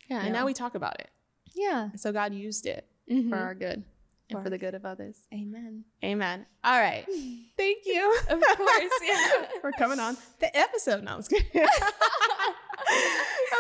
[0.09, 0.19] Yeah.
[0.19, 0.33] And Yeah.
[0.33, 1.11] now we talk about it.
[1.55, 3.29] yeah, So God used it Mhm.
[3.31, 3.85] for our good
[4.29, 5.27] and For- for the good of others.
[5.35, 5.85] amen.
[6.05, 6.47] Amen.
[6.65, 7.05] All right.
[7.57, 9.47] Thank you Of course, yeah.
[9.61, 11.03] for coming on the episode.
[11.05, 11.47] No, I was kidding.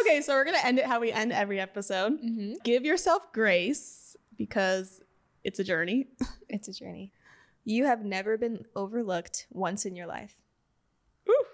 [0.03, 2.18] okay, so we're gonna end it how we end every episode.
[2.20, 5.03] hmm Give yourself grace because
[5.45, 6.09] it's a journey.
[6.49, 7.12] It's a journey.
[7.64, 10.36] You have never been overlooked once in your life.
[11.28, 11.44] Ooh.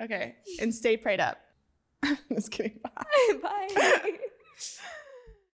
[0.00, 1.38] Okay, and stay prayed up.
[2.32, 2.78] Just kidding.
[2.82, 3.38] Bye.
[3.42, 4.10] Bye.